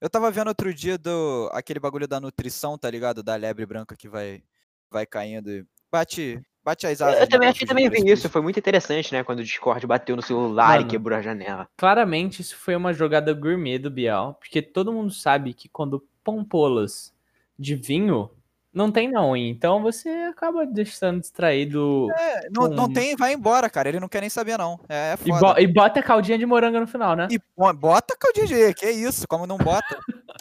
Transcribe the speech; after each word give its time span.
Eu 0.00 0.10
tava 0.10 0.30
vendo 0.30 0.48
outro 0.48 0.72
dia 0.74 0.98
do 0.98 1.48
aquele 1.52 1.80
bagulho 1.80 2.06
da 2.06 2.20
nutrição, 2.20 2.76
tá 2.76 2.90
ligado? 2.90 3.22
Da 3.22 3.34
lebre 3.34 3.64
branca 3.64 3.96
que 3.96 4.08
vai, 4.08 4.42
vai 4.90 5.06
caindo 5.06 5.50
e 5.50 5.64
bate, 5.90 6.40
bate 6.62 6.86
as 6.86 7.00
asas. 7.00 7.20
Eu 7.20 7.28
também 7.28 7.48
achei 7.48 7.66
também 7.66 7.88
vi 7.88 8.10
isso, 8.10 8.28
foi 8.28 8.42
muito 8.42 8.58
interessante, 8.58 9.12
né? 9.12 9.24
Quando 9.24 9.40
o 9.40 9.44
Discord 9.44 9.86
bateu 9.86 10.14
no 10.14 10.22
celular 10.22 10.76
Mano. 10.76 10.82
e 10.82 10.84
quebrou 10.90 11.18
a 11.18 11.22
janela. 11.22 11.68
Claramente 11.76 12.42
isso 12.42 12.56
foi 12.56 12.76
uma 12.76 12.92
jogada 12.92 13.32
gourmet 13.32 13.78
do 13.78 13.90
Biel, 13.90 14.36
porque 14.38 14.60
todo 14.60 14.92
mundo 14.92 15.12
sabe 15.12 15.54
que 15.54 15.68
quando 15.68 16.06
pompolas 16.22 17.14
de 17.58 17.74
vinho, 17.74 18.30
não 18.76 18.92
tem 18.92 19.10
não, 19.10 19.34
então 19.34 19.80
você 19.82 20.10
acaba 20.30 20.66
deixando 20.66 21.18
distraído 21.20 22.08
É, 22.12 22.48
não, 22.54 22.68
não 22.68 22.86
com- 22.86 22.92
tem, 22.92 23.16
vai 23.16 23.32
embora, 23.32 23.70
cara. 23.70 23.88
Ele 23.88 23.98
não 23.98 24.08
quer 24.08 24.20
nem 24.20 24.28
saber, 24.28 24.58
não. 24.58 24.78
É, 24.86 25.12
é 25.12 25.14
e, 25.14 25.16
foda. 25.30 25.54
bo- 25.54 25.58
e 25.60 25.66
bota 25.66 26.02
caldinha 26.02 26.36
de 26.38 26.44
morango 26.44 26.78
no 26.78 26.86
final, 26.86 27.16
né? 27.16 27.26
E 27.30 27.38
bo- 27.56 27.72
bota 27.72 28.14
caldinha 28.20 28.46
de 28.46 28.74
que 28.74 28.90
isso? 28.90 29.26
Como 29.26 29.46
não 29.46 29.56
bota? 29.56 29.98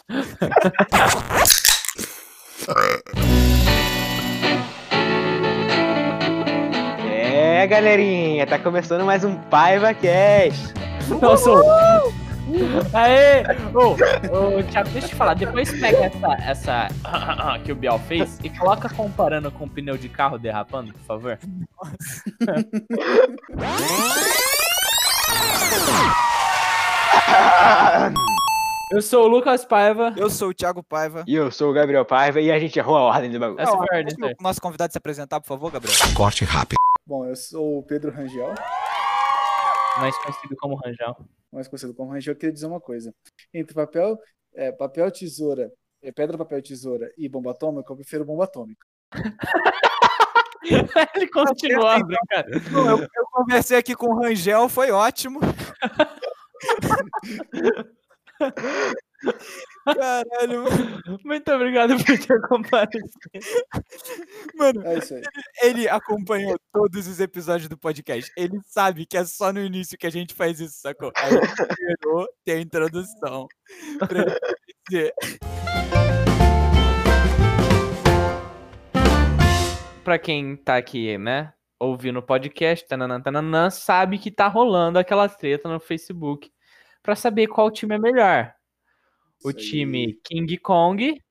É, 7.10 7.66
galerinha, 7.68 8.46
tá 8.46 8.60
começando 8.60 9.04
mais 9.06 9.24
um 9.24 9.36
Paiva 9.36 9.94
Cast. 9.94 10.74
Nossa! 11.22 11.50
Aê! 12.94 13.44
Ô, 13.74 14.60
ô, 14.60 14.64
Thiago, 14.64 14.90
deixa 14.90 15.08
eu 15.08 15.10
te 15.10 15.16
falar. 15.16 15.34
Depois 15.34 15.72
pega 15.80 16.06
essa, 16.06 16.88
essa 16.88 16.90
que 17.66 17.72
o 17.72 17.76
Biel 17.76 18.00
fez 18.00 18.40
e 18.44 18.50
coloca 18.50 18.90
comparando 18.90 19.52
com 19.52 19.66
o 19.66 19.70
pneu 19.70 19.98
de 19.98 20.10
carro 20.10 20.38
derrapando, 20.38 20.94
por 20.94 21.02
favor. 21.02 21.40
Eu 28.92 29.02
sou 29.02 29.26
o 29.26 29.28
Lucas 29.28 29.66
Paiva. 29.66 30.14
Eu 30.16 30.30
sou 30.30 30.50
o 30.50 30.54
Thiago 30.54 30.84
Paiva. 30.84 31.24
E 31.28 31.34
eu 31.34 31.50
sou 31.50 31.72
o 31.72 31.74
Gabriel 31.74 32.06
Paiva 32.06 32.40
e 32.40 32.52
a 32.52 32.60
gente 32.60 32.78
errou 32.78 32.96
a 32.96 33.02
ordem 33.02 33.32
do 33.32 33.40
bagulho. 33.40 33.60
Essa 33.60 33.76
foi 33.76 33.88
a 33.92 33.98
ordem, 33.98 34.16
o 34.40 34.44
nosso 34.44 34.62
convidado 34.62 34.92
se 34.92 34.98
apresentar, 34.98 35.42
por 35.42 35.48
favor, 35.48 35.72
Gabriel. 35.72 35.96
Corte 36.16 36.46
rápido. 36.46 36.76
Bom, 37.06 37.26
eu 37.26 37.36
sou 37.36 37.80
o 37.80 37.84
Pedro 37.84 38.12
Rangel, 38.12 38.54
mais 39.98 40.16
conhecido 40.20 40.56
como 40.60 40.76
Ranjão. 40.76 41.16
Mais 41.56 41.68
conhecido 41.68 41.94
como 41.94 42.12
Rangel. 42.12 42.34
Eu 42.34 42.38
queria 42.38 42.54
dizer 42.54 42.68
uma 42.68 42.82
coisa. 42.82 43.14
Entre 43.54 43.74
papel, 43.74 44.18
é, 44.54 44.72
papel, 44.72 45.12
tesoura, 45.12 45.72
é, 46.02 46.12
pedra, 46.12 46.38
papel, 46.38 46.62
tesoura 46.62 47.12
e 47.18 47.28
bomba 47.28 47.52
atômica, 47.52 47.92
eu 47.92 47.96
prefiro 47.96 48.26
bomba 48.26 48.44
atômica. 48.44 48.86
Ele 51.16 51.28
continuou 51.28 51.88
a 51.88 52.04
brincar. 52.04 52.46
Não, 52.72 52.90
eu, 52.90 53.00
eu 53.02 53.26
conversei 53.32 53.78
aqui 53.78 53.96
com 53.96 54.08
o 54.08 54.20
Rangel, 54.20 54.68
foi 54.68 54.92
ótimo. 54.92 55.40
Caralho, 59.86 60.64
mano. 60.64 61.20
Muito 61.24 61.52
obrigado 61.52 61.96
por 62.04 62.18
ter 62.18 62.42
comparecido. 62.48 63.10
mano, 64.56 64.82
É 64.86 64.98
isso 64.98 65.14
aí. 65.14 65.22
ele 65.62 65.88
acompanhou 65.88 66.58
todos 66.74 67.08
os 67.08 67.20
episódios 67.20 67.70
do 67.70 67.78
podcast. 67.78 68.32
Ele 68.36 68.60
sabe 68.66 69.06
que 69.06 69.16
é 69.18 69.24
só 69.26 69.54
no 69.54 69.60
início 69.62 69.98
que 69.98 70.08
a 70.08 70.12
gente 70.12 70.34
faz 70.34 70.60
isso, 70.60 70.80
sacou? 70.82 71.12
Aí 71.16 71.34
ele 71.36 71.46
esperou 71.46 72.28
ter 72.44 72.52
a 72.54 72.60
introdução 72.62 73.48
pra 74.00 74.22
ele 74.22 74.40
dizer. 74.90 75.14
Pra 80.04 80.20
quem 80.20 80.56
tá 80.56 80.78
aqui, 80.78 81.18
né, 81.18 81.52
ouvindo 81.80 82.20
o 82.20 82.24
podcast, 82.24 82.88
tananã, 82.88 83.20
tananã, 83.20 83.70
sabe 83.72 84.20
que 84.20 84.30
tá 84.30 84.48
rolando 84.48 85.00
aquela 85.00 85.28
treta 85.28 85.68
no 85.68 85.80
Facebook 85.80 86.52
pra 87.02 87.16
saber 87.16 87.48
qual 87.48 87.72
time 87.72 87.96
é 87.96 87.98
melhor. 88.00 88.54
O 89.44 89.50
Isso 89.50 89.58
aí. 89.60 89.66
time 89.66 90.20
King 90.24 90.58
Kong 90.58 91.22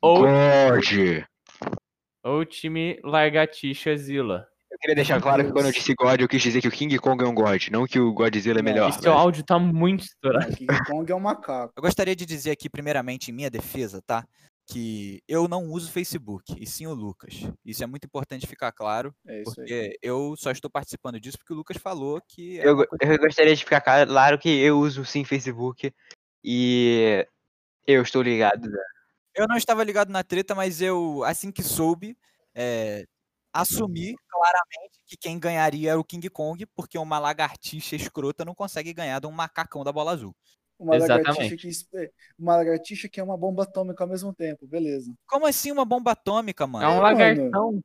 ou, 0.00 0.20
God. 0.22 1.24
ou 2.24 2.40
o 2.40 2.44
time 2.44 2.98
Largatixa 3.04 3.96
Zilla. 3.96 4.46
Eu 4.70 4.78
queria 4.78 4.94
deixar 4.96 5.20
claro 5.20 5.44
que 5.44 5.50
quando 5.50 5.66
eu 5.66 5.72
disse 5.72 5.94
God, 5.94 6.20
eu 6.20 6.28
quis 6.28 6.42
dizer 6.42 6.60
que 6.60 6.68
o 6.68 6.70
King 6.70 6.96
Kong 6.98 7.24
é 7.24 7.26
um 7.26 7.34
God, 7.34 7.68
não 7.68 7.86
que 7.86 7.98
o 7.98 8.12
Godzilla 8.12 8.60
é 8.60 8.62
melhor. 8.62 8.90
E 8.90 8.92
seu 8.92 9.12
áudio 9.12 9.42
tá 9.42 9.58
muito 9.58 10.04
estourado. 10.04 10.52
O 10.52 10.56
King 10.56 10.84
Kong 10.86 11.10
é 11.10 11.14
um 11.14 11.20
macaco. 11.20 11.72
Eu 11.76 11.82
gostaria 11.82 12.14
de 12.14 12.24
dizer 12.26 12.50
aqui, 12.50 12.68
primeiramente, 12.68 13.30
em 13.30 13.34
minha 13.34 13.50
defesa, 13.50 14.00
tá? 14.06 14.24
Que 14.70 15.22
eu 15.26 15.48
não 15.48 15.64
uso 15.64 15.90
Facebook, 15.90 16.54
e 16.60 16.66
sim 16.66 16.86
o 16.86 16.92
Lucas. 16.92 17.48
Isso 17.64 17.82
é 17.82 17.86
muito 17.86 18.04
importante 18.04 18.46
ficar 18.46 18.70
claro, 18.70 19.14
É 19.26 19.40
isso 19.40 19.48
aí. 19.50 19.54
porque 19.56 19.98
eu 20.02 20.34
só 20.36 20.50
estou 20.50 20.70
participando 20.70 21.18
disso 21.18 21.38
porque 21.38 21.54
o 21.54 21.56
Lucas 21.56 21.78
falou 21.78 22.20
que. 22.28 22.60
é 22.60 22.68
Eu, 22.68 22.84
eu 23.00 23.18
gostaria 23.18 23.56
de 23.56 23.64
ficar 23.64 23.80
claro 23.80 24.38
que 24.38 24.50
eu 24.50 24.78
uso 24.78 25.02
sim 25.06 25.24
Facebook 25.24 25.90
e 26.44 27.26
eu 27.88 28.02
estou 28.02 28.22
ligado. 28.22 28.68
né? 28.68 28.78
Eu 29.34 29.46
não 29.48 29.56
estava 29.56 29.82
ligado 29.82 30.10
na 30.10 30.22
treta, 30.22 30.54
mas 30.54 30.80
eu, 30.82 31.22
assim 31.24 31.50
que 31.50 31.62
soube, 31.62 32.16
é, 32.54 33.06
assumi 33.52 34.14
claramente 34.28 35.00
que 35.06 35.16
quem 35.16 35.38
ganharia 35.38 35.90
era 35.92 36.00
o 36.00 36.04
King 36.04 36.28
Kong, 36.28 36.66
porque 36.66 36.98
uma 36.98 37.18
lagartixa 37.18 37.96
escrota 37.96 38.44
não 38.44 38.54
consegue 38.54 38.92
ganhar 38.92 39.20
de 39.20 39.26
um 39.26 39.32
macacão 39.32 39.82
da 39.82 39.92
bola 39.92 40.12
azul. 40.12 40.34
Uma 40.78 40.96
lagartixa, 40.96 41.56
que, 41.56 41.68
espe- 41.68 42.12
uma 42.38 42.56
lagartixa 42.56 43.08
que 43.08 43.18
é 43.18 43.22
uma 43.22 43.36
bomba 43.36 43.64
atômica 43.64 44.04
ao 44.04 44.08
mesmo 44.08 44.32
tempo, 44.32 44.66
beleza. 44.66 45.12
Como 45.26 45.46
assim 45.46 45.72
uma 45.72 45.84
bomba 45.84 46.12
atômica, 46.12 46.66
mano? 46.66 46.84
É 46.84 46.88
um 46.88 47.00
lagartão. 47.00 47.80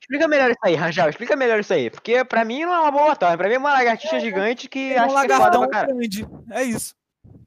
Explica 0.00 0.28
melhor 0.28 0.50
isso 0.50 0.60
aí, 0.62 0.74
Rangel, 0.74 1.08
explica 1.08 1.34
melhor 1.34 1.58
isso 1.58 1.72
aí. 1.72 1.90
Porque 1.90 2.24
pra 2.24 2.44
mim 2.44 2.64
não 2.64 2.74
é 2.74 2.80
uma 2.80 2.90
boa 2.92 3.12
atômica, 3.12 3.38
pra 3.38 3.48
mim 3.48 3.54
é 3.54 3.58
uma 3.58 3.72
lagartixa 3.72 4.20
gigante 4.20 4.68
que 4.68 4.92
É 4.92 5.02
um 5.02 5.16
acho 5.16 5.26
que 5.26 5.32
é 5.32 5.84
grande. 5.86 6.26
É 6.50 6.62
isso. 6.62 6.94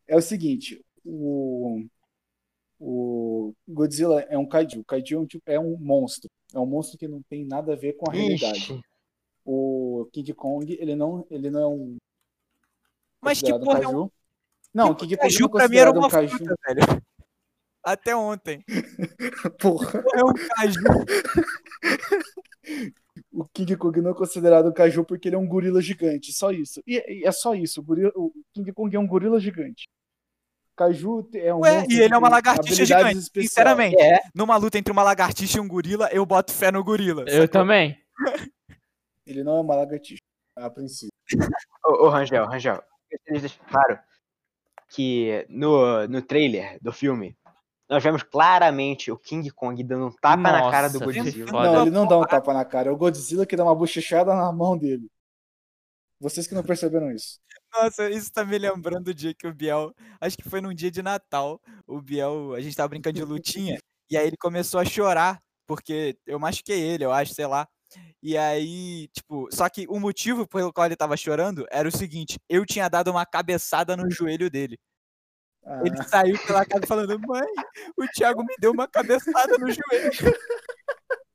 É 0.08 0.16
o 0.18 0.22
seguinte, 0.22 0.84
o, 1.06 1.86
o 2.80 3.54
Godzilla 3.68 4.22
é 4.22 4.38
um 4.38 4.46
kaiju. 4.48 4.84
Kaiju 4.84 5.16
é 5.18 5.20
um, 5.20 5.26
tipo- 5.26 5.44
é 5.52 5.60
um 5.60 5.78
monstro. 5.78 6.30
É 6.54 6.60
um 6.60 6.66
monstro 6.66 6.98
que 6.98 7.08
não 7.08 7.22
tem 7.24 7.46
nada 7.46 7.74
a 7.74 7.76
ver 7.76 7.94
com 7.94 8.10
a 8.10 8.14
realidade. 8.14 8.58
Ixi, 8.60 8.82
O 9.46 10.08
King 10.12 10.34
Kong, 10.34 10.78
ele 10.80 10.96
não, 10.96 11.26
ele 11.30 11.50
não 11.50 11.62
é 11.62 11.68
um 11.68 11.98
Mas 13.22 13.42
que 13.42 13.52
porra 13.60 13.84
é 13.84 13.88
um. 13.88 14.10
Não, 14.74 14.92
o 14.92 14.96
King 14.96 15.18
Kong 15.18 15.38
não 15.40 15.46
é 15.48 15.50
pra 15.52 15.68
mim 15.68 15.78
era 15.78 15.92
considerado 15.92 15.96
um 15.96 16.00
uma 16.00 16.10
caju. 16.10 16.38
fruta, 16.38 16.56
velho. 16.68 17.04
Até 17.84 18.16
ontem. 18.16 18.64
Porra. 19.60 20.04
É 20.14 20.24
um 20.24 20.34
caju. 20.34 20.80
O 23.34 23.46
King 23.46 23.76
Kong 23.76 24.02
não 24.02 24.12
é 24.12 24.14
considerado 24.14 24.70
um 24.70 24.74
caju 24.74 25.04
porque 25.04 25.28
ele 25.28 25.36
é 25.36 25.40
um 25.40 25.48
gorila 25.48 25.82
gigante, 25.82 26.32
só 26.32 26.52
isso. 26.52 26.82
E, 26.88 27.22
e 27.22 27.26
é 27.28 27.32
só 27.32 27.54
isso, 27.56 27.82
o, 27.82 27.84
gorila- 27.84 28.12
o 28.16 28.32
King 28.54 28.72
Kong 28.72 28.96
é 28.96 29.00
um 29.00 29.08
gorila 29.08 29.40
gigante. 29.40 29.88
Caju 30.82 31.30
é 31.36 31.54
um 31.54 31.60
Ué, 31.60 31.74
monstro 31.74 31.94
e 31.94 32.02
ele 32.02 32.14
é 32.14 32.18
uma 32.18 32.30
lagartixa 32.30 32.86
gigante. 32.86 33.18
especiais. 33.20 33.50
Sinceramente, 33.50 34.02
É, 34.02 34.20
numa 34.34 34.58
luta 34.58 34.80
entre 34.80 34.92
uma 34.92 35.04
lagartixa 35.04 35.60
e 35.60 35.62
um 35.62 35.68
gorila, 35.68 36.10
eu 36.12 36.26
boto 36.26 36.52
fé 36.52 36.72
no 36.72 36.84
gorila. 36.84 37.22
Eu 37.28 37.44
sacou? 37.44 37.48
também. 37.50 38.02
Ele 39.28 39.44
não 39.44 39.58
é 39.58 39.62
uma 39.62 39.76
lagartixa, 39.76 40.22
a 40.58 40.70
princípio. 40.70 41.12
ô, 41.86 42.06
ô 42.06 42.10
Rangel, 42.10 42.48
Rangel, 42.48 42.76
eu 43.12 43.18
gostaria 43.18 43.36
de 43.36 43.40
deixar 43.42 43.64
claro 43.66 44.00
que 44.90 45.46
no, 45.48 46.08
no 46.08 46.22
trailer 46.22 46.80
do 46.82 46.92
filme, 46.92 47.38
nós 47.88 48.04
vemos 48.04 48.24
claramente 48.24 49.12
o 49.12 49.18
King 49.18 49.52
Kong 49.52 49.84
dando 49.84 50.08
um 50.08 50.12
tapa 50.12 50.52
na 50.52 50.72
cara 50.72 50.90
do 50.90 51.00
Nossa, 51.00 51.06
Godzilla. 51.06 51.52
Não, 51.52 51.82
ele 51.84 51.92
não 51.92 52.08
dá 52.08 52.18
um 52.18 52.26
tapa 52.26 52.54
na 52.54 52.66
cara, 52.66 52.90
é 52.90 52.92
o 52.92 52.98
Godzilla 52.98 53.46
que 53.46 53.56
dá 53.56 53.64
uma 53.64 53.76
bochechada 53.76 54.34
na 54.34 54.52
mão 54.52 54.76
dele. 54.76 55.08
Vocês 56.20 56.48
que 56.48 56.56
não 56.56 56.64
perceberam 56.64 57.12
isso. 57.12 57.40
Nossa, 57.74 58.10
isso 58.10 58.32
tá 58.32 58.44
me 58.44 58.58
lembrando 58.58 59.08
o 59.10 59.14
dia 59.14 59.34
que 59.34 59.48
o 59.48 59.54
Biel. 59.54 59.94
Acho 60.20 60.38
que 60.38 60.50
foi 60.50 60.60
num 60.62 60.74
dia 60.74 60.92
de 60.92 61.02
Natal. 61.02 61.62
O 61.88 62.02
Biel, 62.02 62.54
a 62.54 62.60
gente 62.62 62.76
tava 62.76 62.90
brincando 62.90 63.16
de 63.16 63.24
lutinha. 63.24 63.78
e 64.10 64.18
aí 64.18 64.28
ele 64.28 64.36
começou 64.38 64.80
a 64.80 64.86
chorar, 64.86 65.42
porque 65.66 66.18
eu 66.26 66.38
machuquei 66.40 66.80
ele, 66.82 67.06
eu 67.06 67.12
acho, 67.12 67.34
sei 67.34 67.46
lá. 67.48 67.68
E 68.24 68.38
aí, 68.38 69.08
tipo, 69.10 69.50
só 69.54 69.70
que 69.70 69.86
o 69.90 70.00
motivo 70.00 70.48
pelo 70.48 70.74
qual 70.74 70.86
ele 70.88 70.96
tava 70.98 71.18
chorando 71.18 71.66
era 71.72 71.88
o 71.90 71.92
seguinte: 71.98 72.40
eu 72.50 72.66
tinha 72.66 72.90
dado 72.90 73.12
uma 73.12 73.26
cabeçada 73.26 73.98
no 73.98 74.10
joelho 74.12 74.50
dele. 74.50 74.80
Ah, 75.66 75.82
Ele 75.86 76.04
saiu 76.04 76.38
pela 76.48 76.66
casa 76.66 76.86
falando: 76.88 77.20
mãe, 77.20 77.48
o 77.98 78.08
Thiago 78.08 78.44
me 78.44 78.56
deu 78.60 78.72
uma 78.72 78.88
cabeçada 78.88 79.58
no 79.60 79.68
joelho. 79.72 80.12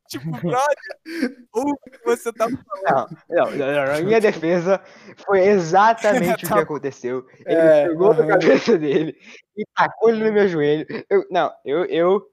tipo, 0.09 0.31
brother, 0.31 1.47
ou 1.53 1.71
o 1.71 1.77
que 1.79 1.99
você 2.05 2.33
tá 2.33 2.49
falando? 2.49 3.11
Não, 3.29 3.51
não, 3.51 3.57
não, 3.57 4.05
minha 4.05 4.21
defesa 4.21 4.83
foi 5.25 5.41
exatamente 5.47 6.45
o 6.45 6.49
Tá 6.49 6.55
que 6.55 6.61
aconteceu. 6.61 7.27
Ele 7.45 7.61
É, 7.61 7.89
pegou 7.89 8.15
na 8.15 8.21
aham. 8.21 8.29
cabeça 8.29 8.79
dele 8.79 9.17
e 9.57 9.65
tacou 9.75 10.11
ele 10.11 10.25
no 10.25 10.33
meu 10.33 10.49
joelho. 10.49 10.87
Eu, 11.11 11.27
não, 11.31 11.53
eu, 11.65 11.85
eu, 11.87 12.27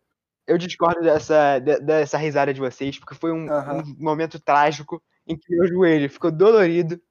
eu 0.47 0.57
discordo 0.57 1.01
dessa, 1.01 1.59
de- 1.59 1.79
dessa 1.79 2.17
risada 2.17 2.53
de 2.53 2.59
vocês, 2.59 2.97
porque 2.99 3.15
foi 3.15 3.31
um, 3.31 3.49
Aham. 3.51 3.83
um 3.83 3.95
momento 3.97 4.39
trágico 4.39 5.01
em 5.25 5.37
que 5.37 5.55
meu 5.55 5.67
joelho 5.67 6.09
ficou 6.09 6.31
dolorido, 6.31 7.01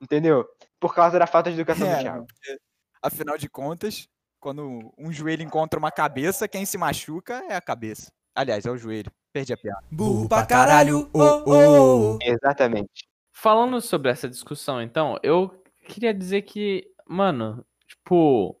entendeu? 0.00 0.46
Por 0.78 0.94
causa 0.94 1.18
da 1.18 1.26
falta 1.26 1.50
de 1.50 1.56
educação 1.56 1.88
É, 1.88 1.96
do 1.96 2.02
Thiago. 2.02 2.26
Afinal 3.02 3.36
de 3.36 3.48
contas, 3.48 4.08
quando 4.40 4.92
um 4.96 5.12
joelho 5.12 5.42
encontra 5.42 5.78
uma 5.78 5.90
cabeça, 5.90 6.46
quem 6.48 6.64
se 6.64 6.78
machuca 6.78 7.42
é 7.48 7.56
a 7.56 7.60
cabeça. 7.60 8.12
Aliás, 8.34 8.64
é 8.66 8.70
o 8.70 8.76
joelho. 8.76 9.10
Perdi 9.34 9.52
a 9.52 9.56
piada. 9.56 9.82
Burro 9.90 10.28
pra 10.28 10.46
caralho, 10.46 11.10
oh, 11.12 11.42
oh. 11.44 12.18
Exatamente. 12.22 13.08
Falando 13.32 13.80
sobre 13.80 14.08
essa 14.08 14.28
discussão, 14.28 14.80
então, 14.80 15.18
eu 15.24 15.60
queria 15.88 16.14
dizer 16.14 16.42
que, 16.42 16.86
mano, 17.04 17.66
tipo, 17.84 18.56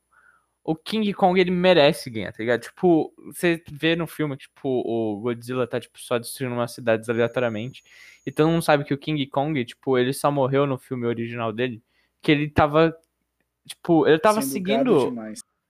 o 0.64 0.74
King 0.74 1.14
Kong 1.14 1.40
ele 1.40 1.52
merece 1.52 2.10
ganhar, 2.10 2.32
tá 2.32 2.38
ligado? 2.40 2.62
Tipo, 2.62 3.14
você 3.18 3.62
vê 3.70 3.94
no 3.94 4.08
filme 4.08 4.36
que 4.36 4.48
tipo, 4.48 4.68
o 4.84 5.20
Godzilla 5.20 5.64
tá 5.64 5.78
tipo, 5.78 5.96
só 6.00 6.18
destruindo 6.18 6.56
umas 6.56 6.72
cidades 6.72 7.08
aleatoriamente. 7.08 7.84
E 8.26 8.32
todo 8.32 8.48
mundo 8.50 8.62
sabe 8.62 8.82
que 8.82 8.92
o 8.92 8.98
King 8.98 9.24
Kong, 9.28 9.64
tipo, 9.64 9.96
ele 9.96 10.12
só 10.12 10.28
morreu 10.28 10.66
no 10.66 10.76
filme 10.76 11.06
original 11.06 11.52
dele. 11.52 11.80
Que 12.20 12.32
ele 12.32 12.50
tava. 12.50 12.92
Tipo, 13.64 14.08
ele 14.08 14.18
tava 14.18 14.42
Sendo 14.42 14.52
seguindo. 14.52 15.14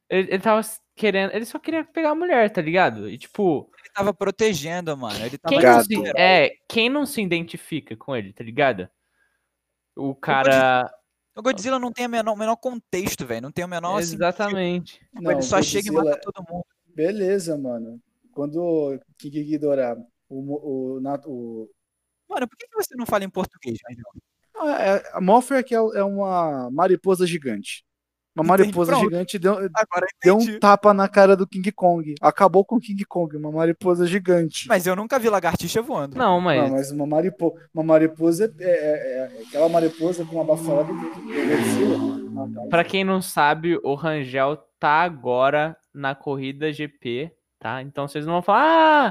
Ele, 0.09 0.31
ele 0.31 0.39
tava 0.39 0.63
querendo. 0.95 1.33
Ele 1.35 1.45
só 1.45 1.59
queria 1.59 1.85
pegar 1.85 2.11
a 2.11 2.15
mulher, 2.15 2.51
tá 2.51 2.61
ligado? 2.61 3.09
E 3.09 3.19
tipo. 3.19 3.71
Ele 3.79 3.91
tava 3.95 4.15
protegendo, 4.15 4.97
mano. 4.97 5.25
Ele 5.25 5.39
tava 5.39 5.55
Quem 5.55 5.63
não, 5.63 5.85
se, 5.85 6.13
é, 6.17 6.51
quem 6.69 6.89
não 6.89 7.07
se 7.07 7.23
identifica 7.23 7.97
com 7.97 8.15
ele, 8.15 8.33
tá 8.33 8.43
ligado? 8.43 8.89
O 9.97 10.15
cara. 10.15 10.93
O 11.37 11.43
Godzilla 11.43 11.81
não 11.81 11.93
tem 11.93 12.07
o 12.07 12.09
menor, 12.09 12.33
o 12.33 12.37
menor 12.37 12.57
contexto, 12.57 13.27
velho. 13.27 13.43
Não 13.43 13.51
tem 13.51 13.65
o 13.65 13.69
menor 13.69 13.99
assim. 13.99 14.15
Exatamente. 14.15 15.01
Tipo, 15.17 15.31
ele 15.31 15.43
só 15.43 15.61
chega 15.61 15.89
e 15.89 15.91
Godzilla- 15.91 16.13
mata 16.13 16.33
todo 16.33 16.47
mundo. 16.49 16.65
Beleza, 16.95 17.59
mano. 17.59 18.01
Quando 18.31 18.57
o 18.63 18.99
King 19.19 19.43
Ghidorah, 19.43 19.97
o, 20.29 20.99
o, 20.99 21.01
o, 21.27 21.69
Mano, 22.29 22.49
por 22.49 22.57
que, 22.57 22.67
você 22.75 22.97
não 22.97 23.07
fala 23.07 23.25
em 23.25 23.31
português, 23.31 23.79
Rangel? 23.89 24.05
Ah, 24.57 24.83
é- 24.83 25.03
a 25.13 25.63
que 25.63 25.75
é 25.75 25.79
é 25.79 26.05
uma 26.05 26.71
mariposa 26.71 27.27
gigante. 27.27 27.84
Uma 28.37 28.45
mariposa 28.45 28.93
pronto. 28.93 29.05
gigante 29.05 29.39
deu, 29.39 29.57
deu 30.23 30.37
um 30.37 30.59
tapa 30.59 30.93
na 30.93 31.09
cara 31.09 31.37
do 31.37 31.47
King 31.47 31.71
Kong. 31.71 32.15
Acabou 32.21 32.65
com 32.65 32.77
o 32.77 32.81
King 32.81 33.05
Kong, 33.05 33.37
uma 33.37 33.53
mariposa 33.53 34.07
gigante. 34.07 34.67
Mas 34.69 34.87
eu 34.87 34.97
nunca 34.97 35.19
vi 35.19 35.29
lagartixa 35.29 35.81
voando. 35.81 36.17
Não, 36.17 36.41
mas. 36.41 36.61
Não, 36.63 36.71
mas 36.71 36.91
uma, 36.91 37.07
maripo, 37.07 37.55
uma 37.73 37.85
mariposa 37.85 38.53
é, 38.59 38.65
é- 38.65 39.19
é 39.39 39.43
aquela 39.47 39.69
mariposa 39.69 40.25
com 40.25 40.35
uma 40.37 40.45
baforada 40.45 40.93
Godzilla. 40.93 41.99
Ah, 42.37 42.49
tá. 42.63 42.69
Pra 42.69 42.85
quem 42.85 43.05
não 43.05 43.23
sabe, 43.23 43.79
o 43.83 43.95
Rangel 43.95 44.57
tá 44.81 45.03
agora 45.03 45.77
na 45.95 46.15
corrida 46.15 46.73
GP, 46.73 47.31
tá? 47.61 47.81
Então 47.83 48.09
vocês 48.09 48.27
não 48.27 48.35
vão 48.35 48.43
falar, 48.43 48.61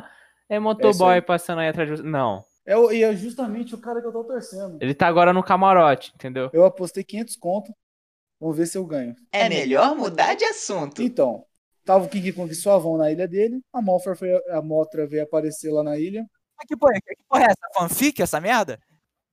ah, 0.03 0.09
é 0.49 0.59
motoboy 0.59 1.15
aí. 1.15 1.21
passando 1.21 1.59
aí 1.59 1.69
atrás 1.69 1.89
de 1.89 1.95
você. 1.97 2.03
Não. 2.03 2.43
É, 2.65 2.77
o- 2.77 2.91
e 2.91 3.03
é 3.03 3.13
justamente 3.15 3.73
o 3.75 3.77
cara 3.77 4.01
que 4.01 4.07
eu 4.07 4.11
tô 4.11 4.23
torcendo. 4.23 4.77
Ele 4.81 4.93
tá 4.93 5.07
agora 5.07 5.33
no 5.33 5.43
camarote, 5.43 6.11
entendeu? 6.15 6.49
Eu 6.53 6.65
apostei 6.65 7.03
500 7.03 7.35
conto. 7.35 7.73
Vamos 8.43 8.57
ver 8.57 8.67
se 8.67 8.77
eu 8.77 8.85
ganho. 8.85 9.15
É 9.31 9.47
melhor 9.47 9.95
mudar 9.95 10.33
de 10.33 10.43
assunto. 10.43 11.01
Então, 11.01 11.45
tava 11.85 12.03
o 12.03 12.09
King 12.09 12.33
Kong 12.33 12.53
suavão 12.53 12.97
na 12.97 13.09
ilha 13.09 13.25
dele. 13.25 13.61
A 13.71 13.81
Morpher 13.81 14.17
foi, 14.17 14.31
a 14.49 14.61
Mothra 14.61 15.07
veio 15.07 15.23
aparecer 15.23 15.71
lá 15.71 15.81
na 15.81 15.97
ilha. 15.97 16.25
Mas 16.57 16.67
que 16.67 16.75
porra, 16.75 16.91
que 16.95 17.23
porra 17.25 17.43
é 17.43 17.45
essa? 17.45 17.73
Fanfic, 17.73 18.21
essa 18.21 18.41
merda? 18.41 18.77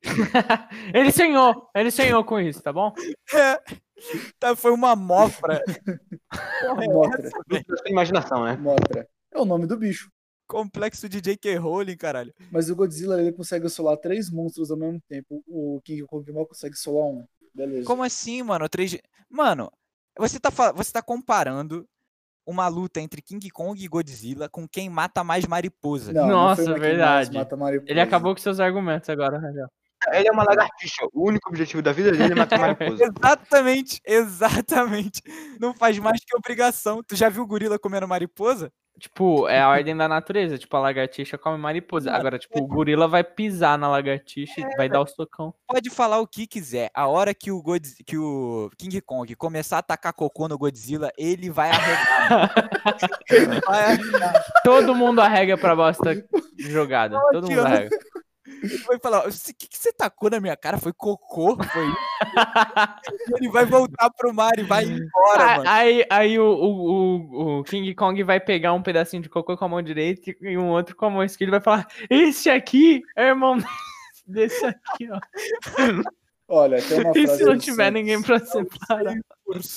ele 0.94 1.10
sonhou, 1.10 1.68
ele 1.74 1.90
sonhou 1.90 2.24
com 2.24 2.38
isso, 2.38 2.62
tá 2.62 2.72
bom? 2.72 2.94
É. 3.34 3.60
Tá, 4.38 4.56
foi 4.56 4.70
uma 4.70 4.94
mofra. 4.94 5.60
Mothra. 6.88 7.30
Sua 7.30 7.88
imaginação, 7.88 8.44
né? 8.44 8.56
Mothra. 8.56 9.06
É 9.32 9.40
o 9.40 9.44
nome 9.44 9.66
do 9.66 9.76
bicho. 9.76 10.08
Complexo 10.46 11.08
de 11.08 11.20
J.K. 11.20 11.56
Rowling, 11.56 11.96
caralho. 11.96 12.32
Mas 12.50 12.70
o 12.70 12.76
Godzilla 12.76 13.20
ele 13.20 13.32
consegue 13.32 13.68
solar 13.68 13.96
três 13.96 14.30
monstros 14.30 14.70
ao 14.70 14.78
mesmo 14.78 15.00
tempo. 15.08 15.42
O 15.46 15.80
King 15.84 16.02
Kong 16.06 16.32
mal 16.32 16.46
consegue 16.46 16.76
solar 16.76 17.06
um. 17.06 17.26
Beleza. 17.54 17.86
Como 17.86 18.02
assim, 18.02 18.42
mano? 18.42 18.68
3G... 18.68 19.00
Mano, 19.28 19.70
você 20.18 20.38
tá, 20.38 20.50
fa- 20.50 20.72
você 20.72 20.92
tá 20.92 21.02
comparando 21.02 21.88
uma 22.46 22.66
luta 22.68 23.00
entre 23.00 23.22
King 23.22 23.48
Kong 23.50 23.82
e 23.82 23.88
Godzilla 23.88 24.48
com 24.48 24.66
quem 24.66 24.88
mata 24.88 25.22
mais 25.22 25.46
mariposa. 25.46 26.12
Não, 26.12 26.22
não 26.22 26.28
Nossa, 26.28 26.74
que 26.74 26.80
verdade. 26.80 27.32
mariposa. 27.56 27.90
Ele 27.90 28.00
acabou 28.00 28.34
com 28.34 28.40
seus 28.40 28.58
argumentos 28.58 29.08
agora, 29.08 29.38
Rangel. 29.38 29.68
Ele 30.12 30.28
é 30.28 30.32
uma 30.32 30.44
lagartixa. 30.44 31.06
O 31.12 31.28
único 31.28 31.50
objetivo 31.50 31.82
da 31.82 31.92
vida 31.92 32.10
dele 32.10 32.32
é 32.32 32.34
matar 32.34 32.58
mariposa. 32.58 33.04
Exatamente, 33.20 34.00
exatamente. 34.04 35.22
Não 35.60 35.74
faz 35.74 35.98
mais 35.98 36.20
que 36.24 36.36
obrigação. 36.36 37.02
Tu 37.02 37.14
já 37.14 37.28
viu 37.28 37.42
o 37.42 37.46
gorila 37.46 37.78
comendo 37.78 38.08
mariposa? 38.08 38.72
Tipo, 38.98 39.48
é 39.48 39.60
a 39.60 39.68
ordem 39.68 39.96
da 39.96 40.06
natureza. 40.06 40.58
Tipo, 40.58 40.76
a 40.76 40.80
lagartixa 40.80 41.38
come 41.38 41.56
mariposa. 41.56 42.12
Agora, 42.12 42.38
tipo, 42.38 42.62
o 42.62 42.66
gorila 42.66 43.08
vai 43.08 43.24
pisar 43.24 43.78
na 43.78 43.88
lagartixa 43.88 44.60
e 44.60 44.76
vai 44.76 44.88
dar 44.90 45.00
o 45.00 45.06
socão. 45.06 45.54
Pode 45.66 45.88
falar 45.88 46.20
o 46.20 46.26
que 46.26 46.46
quiser. 46.46 46.90
A 46.94 47.08
hora 47.08 47.32
que 47.32 47.50
o, 47.50 47.62
Godz... 47.62 47.94
que 48.06 48.18
o 48.18 48.70
King 48.76 49.00
Kong 49.00 49.34
começar 49.36 49.76
a 49.76 49.80
atacar 49.80 50.12
cocô 50.12 50.48
no 50.48 50.58
Godzilla, 50.58 51.10
ele 51.16 51.48
vai 51.48 51.70
arregar. 51.70 52.52
Todo 54.62 54.94
mundo 54.94 55.20
arrega 55.20 55.56
pra 55.56 55.74
bosta 55.74 56.22
jogada. 56.58 57.18
Todo 57.32 57.48
mundo 57.48 57.66
arrega. 57.66 57.96
Ele 58.62 58.78
vai 58.78 58.98
falar: 58.98 59.26
o 59.26 59.30
que, 59.30 59.68
que 59.68 59.78
você 59.78 59.92
tacou 59.92 60.30
na 60.30 60.40
minha 60.40 60.56
cara? 60.56 60.78
Foi 60.78 60.92
cocô? 60.92 61.56
Foi 61.62 61.86
isso? 61.86 61.96
ele 63.36 63.48
vai 63.50 63.64
voltar 63.64 64.10
pro 64.10 64.32
mar 64.34 64.58
e 64.58 64.62
vai 64.62 64.84
embora, 64.84 65.42
Ah, 65.44 65.56
mano. 65.58 65.70
Aí, 65.70 66.04
aí 66.10 66.38
o, 66.38 66.44
o, 66.44 66.66
o, 67.56 67.58
o 67.60 67.64
King 67.64 67.94
Kong 67.94 68.22
vai 68.22 68.38
pegar 68.40 68.72
um 68.72 68.82
pedacinho 68.82 69.22
de 69.22 69.28
cocô 69.28 69.56
com 69.56 69.64
a 69.64 69.68
mão 69.68 69.82
direita 69.82 70.34
e 70.40 70.58
um 70.58 70.68
outro 70.70 70.94
com 70.96 71.06
a 71.06 71.10
mão 71.10 71.24
esquerda 71.24 71.50
e 71.56 71.58
vai 71.58 71.60
falar: 71.60 71.86
Esse 72.08 72.50
aqui 72.50 73.02
é 73.16 73.28
irmão 73.28 73.56
desse 74.26 74.64
aqui, 74.64 75.08
ó. 75.10 75.20
Olha, 76.52 76.82
tem 76.82 77.00
uma 77.00 77.12
E 77.16 77.26
frase 77.26 77.38
se 77.38 77.44
não 77.44 77.56
tiver 77.56 77.84
Santos- 77.84 77.92
ninguém 77.94 78.20
pra 78.22 78.38
separar? 78.40 79.14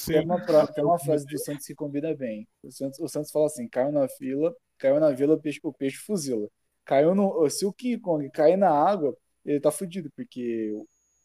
Tem 0.08 0.26
uma, 0.26 0.68
tem 0.68 0.84
uma 0.84 0.98
frase 1.00 1.26
do 1.28 1.38
Santos 1.38 1.68
que 1.68 1.76
combina 1.76 2.16
bem. 2.16 2.48
O 2.64 2.72
Santos, 2.72 3.00
o 3.00 3.08
Santos 3.08 3.30
fala 3.32 3.46
assim: 3.46 3.68
caiu 3.68 3.92
na 3.92 4.08
fila, 4.08 4.52
caiu 4.80 5.00
na 5.00 5.12
vila, 5.12 5.36
o 5.36 5.40
peixe, 5.40 5.60
o 5.62 5.72
peixe 5.72 5.98
fuzila. 5.98 6.48
Caiu 6.86 7.16
no. 7.16 7.50
Se 7.50 7.66
o 7.66 7.74
King 7.74 8.00
Kong 8.00 8.30
cair 8.32 8.58
na 8.58 8.70
água, 8.70 9.16
ele 9.46 9.60
tá 9.60 9.72
fudido, 9.72 10.10
porque 10.16 10.72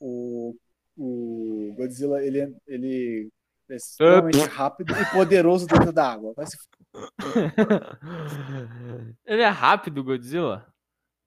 o, 0.00 0.54
o 0.96 1.74
Godzilla 1.76 2.22
ele, 2.24 2.40
é- 2.40 2.52
ele 2.66 3.28
é 3.70 3.76
extremamente 3.76 4.38
rápido 4.48 4.92
e 4.94 5.04
poderoso 5.12 5.66
dentro 5.66 5.92
da 5.92 6.10
água. 6.12 6.34
Se 6.46 6.56
Ele 9.26 9.42
é 9.42 9.48
rápido, 9.48 10.02
Godzilla? 10.04 10.66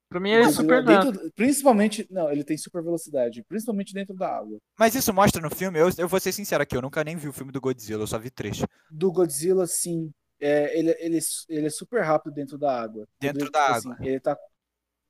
Pra 0.09 0.19
mim 0.19 0.31
ele 0.31 0.43
é 0.43 0.51
super 0.51 0.83
dentro- 0.83 1.31
Principalmente. 1.35 2.05
Não, 2.11 2.29
ele 2.29 2.43
tem 2.43 2.57
super 2.57 2.83
velocidade, 2.83 3.43
principalmente 3.47 3.93
dentro 3.93 4.13
da 4.15 4.37
água. 4.37 4.57
Mas 4.77 4.93
isso 4.93 5.13
mostra 5.13 5.41
no 5.41 5.49
filme, 5.49 5.79
eu, 5.79 5.89
eu 5.97 6.07
vou 6.07 6.19
ser 6.19 6.33
sincero 6.33 6.61
aqui, 6.63 6.75
eu 6.75 6.81
nunca 6.81 7.03
nem 7.03 7.15
vi 7.15 7.29
o 7.29 7.33
filme 7.33 7.51
do 7.51 7.61
Godzilla, 7.61 8.03
eu 8.03 8.07
só 8.07 8.19
vi 8.19 8.29
trecho. 8.29 8.65
Do 8.89 9.11
Godzilla, 9.11 9.65
sim. 9.65 10.11
É, 10.41 10.77
ele, 10.77 10.91
ele, 10.99 11.19
ele 11.49 11.67
é 11.67 11.69
super 11.69 12.01
rápido 12.01 12.33
dentro 12.33 12.57
da 12.57 12.81
água. 12.81 13.07
Dentro 13.19 13.43
Ele, 13.43 13.51
da 13.51 13.59
tipo 13.67 13.77
água. 13.77 13.93
assim, 13.93 14.07
ele 14.07 14.19
tá. 14.19 14.37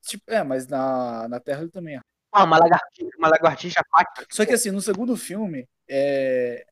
Tipo, 0.02 0.24
é, 0.30 0.42
mas 0.42 0.66
na, 0.68 1.26
na 1.28 1.40
Terra 1.40 1.62
ele 1.62 1.70
também 1.70 1.96
é. 1.96 2.00
Ah, 2.30 2.44
uma 2.44 2.58
lagartixa, 2.58 3.10
uma 3.18 3.28
lagartixa 3.28 3.80
aquática. 3.80 4.26
Só 4.30 4.44
que 4.44 4.52
assim, 4.52 4.70
no 4.70 4.80
segundo 4.80 5.16
filme, 5.16 5.66
é... 5.88 6.66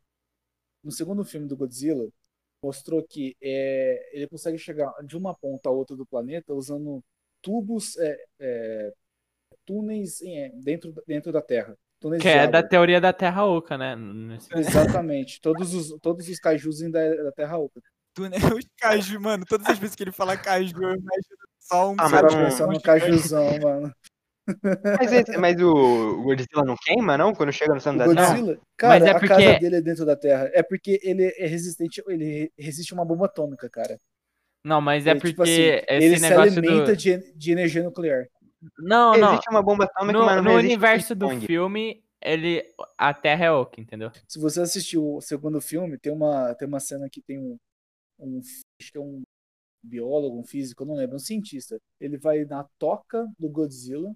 no 0.82 0.90
segundo 0.90 1.24
filme 1.24 1.46
do 1.46 1.56
Godzilla, 1.56 2.08
mostrou 2.62 3.02
que 3.06 3.36
é, 3.42 4.10
ele 4.12 4.26
consegue 4.28 4.58
chegar 4.58 4.92
de 5.04 5.16
uma 5.16 5.34
ponta 5.34 5.68
a 5.68 5.72
outra 5.72 5.96
do 5.96 6.06
planeta 6.06 6.52
usando 6.54 7.02
tubos, 7.42 7.96
é, 7.98 8.16
é, 8.40 8.92
túneis 9.64 10.20
em- 10.22 10.38
é, 10.38 10.48
dentro, 10.50 10.92
dentro 11.06 11.32
da 11.32 11.40
Terra. 11.42 11.76
Túneis 11.98 12.22
Que 12.22 12.28
é 12.28 12.40
água. 12.40 12.52
da 12.52 12.62
teoria 12.62 13.00
da 13.00 13.12
Terra 13.12 13.44
Oca, 13.44 13.76
né? 13.78 13.94
Nesse- 13.96 14.54
Exatamente. 14.54 15.40
todos 15.40 15.74
os, 15.74 15.98
todos 16.00 16.26
os 16.28 16.80
vêm 16.80 16.90
da, 16.90 17.14
da 17.24 17.32
Terra 17.32 17.58
Oca. 17.58 17.80
Tu, 18.14 18.28
né? 18.28 18.36
Os 18.58 18.66
caju, 18.78 19.20
mano, 19.20 19.44
todas 19.46 19.66
as 19.68 19.78
vezes 19.78 19.94
que 19.94 20.02
ele 20.02 20.12
fala 20.12 20.36
caju, 20.36 20.74
eu 20.76 20.88
imagino 20.90 21.36
só 21.58 21.90
um. 21.90 21.96
Ah, 21.98 22.08
mas 22.08 22.58
no 22.60 22.80
kaijuzão, 22.80 23.58
mano. 23.60 23.94
Mas, 24.98 25.12
esse- 25.12 25.36
mas 25.38 25.60
o, 25.60 26.22
Godzilla 26.24 26.64
não 26.64 26.74
queima, 26.76 27.16
não? 27.16 27.32
Quando 27.32 27.52
chega 27.52 27.72
no 27.72 27.80
centro 27.80 27.98
da 28.00 28.12
Terra? 28.12 28.28
Godzilla, 28.30 28.60
cara, 28.76 28.98
Mas 28.98 29.04
é 29.04 29.10
a 29.10 29.14
porque- 29.14 29.28
casa 29.28 29.58
dele 29.60 29.76
é 29.76 29.80
dentro 29.80 30.04
da 30.04 30.16
Terra. 30.16 30.50
É 30.52 30.62
porque 30.62 30.98
ele 31.04 31.32
é 31.38 31.46
resistente, 31.46 32.02
ele 32.08 32.50
resiste 32.58 32.92
a 32.92 32.96
uma 32.96 33.04
bomba 33.04 33.26
atômica, 33.26 33.68
cara. 33.70 33.96
Não, 34.64 34.80
mas 34.80 35.06
é 35.06 35.10
Ele, 35.12 35.20
porque 35.20 35.30
tipo 35.30 35.42
assim, 35.44 35.52
esse 35.52 35.84
ele 35.88 36.18
se 36.18 36.26
alimenta 36.34 36.86
do... 36.86 36.96
de, 36.96 37.32
de 37.34 37.52
energia 37.52 37.82
nuclear. 37.82 38.26
Não, 38.78 39.16
não. 39.16 39.32
Existe 39.34 39.48
uma 39.50 39.62
bomba 39.62 39.84
atômica, 39.84 40.18
No, 40.18 40.26
mas 40.26 40.36
não 40.42 40.52
no 40.52 40.58
universo 40.58 41.14
do 41.14 41.28
Kong. 41.28 41.46
filme, 41.46 42.02
ele... 42.20 42.62
a 42.98 43.14
Terra 43.14 43.44
é 43.46 43.50
Oca, 43.52 43.80
entendeu? 43.80 44.10
Se 44.28 44.38
você 44.38 44.60
assistiu 44.60 45.14
o 45.16 45.20
segundo 45.20 45.60
filme, 45.60 45.96
tem 45.96 46.12
uma, 46.12 46.54
tem 46.56 46.66
uma 46.68 46.80
cena 46.80 47.08
que 47.08 47.22
tem 47.22 47.38
um, 47.38 47.56
um, 48.20 48.40
acho 48.80 48.92
que 48.92 48.98
é 48.98 49.00
um 49.00 49.22
biólogo, 49.82 50.38
um 50.38 50.44
físico, 50.44 50.84
não 50.84 50.94
lembro, 50.94 51.16
um 51.16 51.20
cientista. 51.20 51.78
Ele 52.00 52.18
vai 52.18 52.44
na 52.44 52.64
toca 52.78 53.26
do 53.38 53.48
Godzilla 53.48 54.14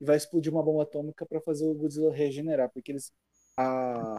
e 0.00 0.04
vai 0.04 0.16
explodir 0.16 0.52
uma 0.52 0.62
bomba 0.62 0.82
atômica 0.82 1.24
para 1.26 1.40
fazer 1.40 1.64
o 1.66 1.74
Godzilla 1.74 2.12
regenerar, 2.12 2.70
porque 2.72 2.92
eles 2.92 3.12
a, 3.56 4.18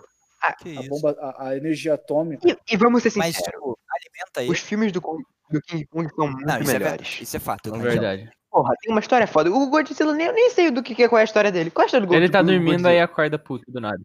Que 0.59 0.69
a 0.77 0.81
isso? 0.81 0.89
bomba, 0.89 1.15
a, 1.19 1.49
a 1.49 1.57
energia 1.57 1.95
atômica 1.95 2.47
E, 2.47 2.57
e 2.73 2.77
vamos 2.77 3.03
ser 3.03 3.11
Mas, 3.17 3.35
sinceros, 3.35 3.53
tipo, 3.59 3.77
alimenta 3.89 4.39
aí. 4.41 4.49
os 4.49 4.59
filmes 4.59 4.91
do, 4.91 4.99
do 5.01 5.61
King 5.61 5.85
Kong 5.87 6.09
são 6.15 6.27
muito 6.31 6.45
Não, 6.45 6.59
isso 6.61 6.71
é, 6.71 6.73
melhores. 6.73 6.79
verdade, 6.79 7.23
isso 7.23 7.35
é 7.37 7.39
fato. 7.39 7.69
É 7.73 7.77
né? 7.77 7.83
verdade. 7.83 8.31
Porra, 8.49 8.73
tem 8.81 8.91
uma 8.93 9.01
história 9.01 9.27
foda. 9.27 9.51
O 9.51 9.69
Godzilla, 9.69 10.13
nem, 10.13 10.27
eu 10.27 10.33
nem 10.33 10.49
sei 10.51 10.71
do 10.71 10.81
que, 10.81 11.03
é, 11.03 11.09
qual 11.09 11.19
é 11.19 11.23
a 11.23 11.25
história 11.25 11.51
dele. 11.51 11.69
Qual 11.71 11.83
é 11.83 11.85
a 11.85 11.87
história 11.87 12.07
do 12.07 12.13
Ele 12.13 12.29
tá 12.29 12.41
do 12.41 12.47
dormindo 12.47 12.71
Godzilla? 12.71 12.89
aí 12.91 12.99
acorda 13.01 13.37
puto 13.37 13.69
do 13.69 13.81
nada. 13.81 13.99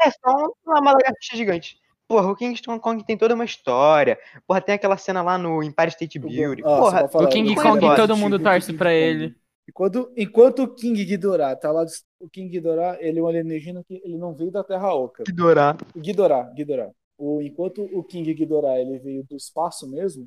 É 0.00 0.10
só 0.10 0.52
uma 0.66 0.92
lagartixa 0.92 1.36
gigante. 1.36 1.78
Porra, 2.06 2.30
o 2.30 2.36
King 2.36 2.60
Kong 2.80 3.04
tem 3.04 3.16
toda 3.16 3.34
uma 3.34 3.44
história. 3.44 4.18
Porra, 4.46 4.60
tem 4.60 4.74
aquela 4.74 4.96
cena 4.96 5.22
lá 5.22 5.38
no 5.38 5.62
Empire 5.62 5.88
State 5.88 6.18
Building. 6.18 6.62
Ah, 6.64 6.78
Porra, 6.78 7.08
falar, 7.08 7.24
o 7.24 7.28
King 7.28 7.54
Kong, 7.54 7.84
é 7.84 7.96
todo 7.96 8.16
mundo 8.16 8.38
do 8.38 8.44
torce 8.44 8.72
pra 8.72 8.90
Kong. 8.90 8.96
ele. 9.02 9.36
Enquanto, 9.66 10.12
enquanto 10.14 10.62
o 10.64 10.74
King 10.74 11.02
Ghidorah 11.04 11.56
tá 11.56 11.72
lá, 11.72 11.86
o 12.20 12.28
King 12.28 12.50
Ghidorah, 12.50 12.98
ele 13.00 13.18
é 13.18 13.22
um 13.22 13.26
alienígena 13.26 13.82
que 13.82 14.00
ele 14.04 14.18
não 14.18 14.34
veio 14.34 14.50
da 14.50 14.62
Terra 14.62 14.92
Oca. 14.94 15.24
O 15.94 16.00
Ghidorah, 16.00 16.52
Ghidorah. 16.54 16.90
o, 17.16 17.40
enquanto 17.40 17.82
o 17.82 18.04
King 18.04 18.34
Ghidorah 18.34 18.78
ele 18.78 18.98
veio 18.98 19.24
do 19.24 19.34
espaço 19.36 19.88
mesmo, 19.88 20.26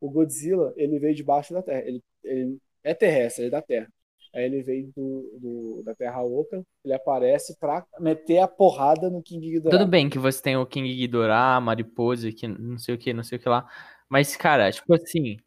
o 0.00 0.08
Godzilla 0.08 0.72
ele 0.76 1.00
veio 1.00 1.16
debaixo 1.16 1.52
da 1.52 1.62
Terra. 1.62 1.80
Ele, 1.80 2.00
ele 2.22 2.58
é 2.84 2.94
terrestre, 2.94 3.42
ele 3.42 3.48
é 3.48 3.50
da 3.50 3.62
Terra. 3.62 3.88
Aí 4.36 4.44
ele 4.44 4.62
veio 4.62 4.92
do, 4.94 5.38
do, 5.40 5.82
da 5.82 5.94
Terra 5.94 6.22
Oca, 6.22 6.62
ele 6.84 6.92
aparece 6.92 7.58
pra 7.58 7.86
meter 7.98 8.40
a 8.40 8.46
porrada 8.46 9.08
no 9.08 9.22
King 9.22 9.50
Ghidorah. 9.50 9.78
Tudo 9.78 9.88
bem 9.88 10.10
que 10.10 10.18
você 10.18 10.42
tem 10.42 10.58
o 10.58 10.66
King 10.66 10.94
Ghidorah, 10.94 11.56
a 11.56 11.60
Mariposa, 11.60 12.30
que 12.30 12.46
não 12.46 12.76
sei 12.76 12.94
o 12.94 12.98
que, 12.98 13.14
não 13.14 13.24
sei 13.24 13.38
o 13.38 13.40
que 13.40 13.48
lá. 13.48 13.66
Mas, 14.10 14.36
cara, 14.36 14.70
tipo 14.70 14.92
assim. 14.94 15.38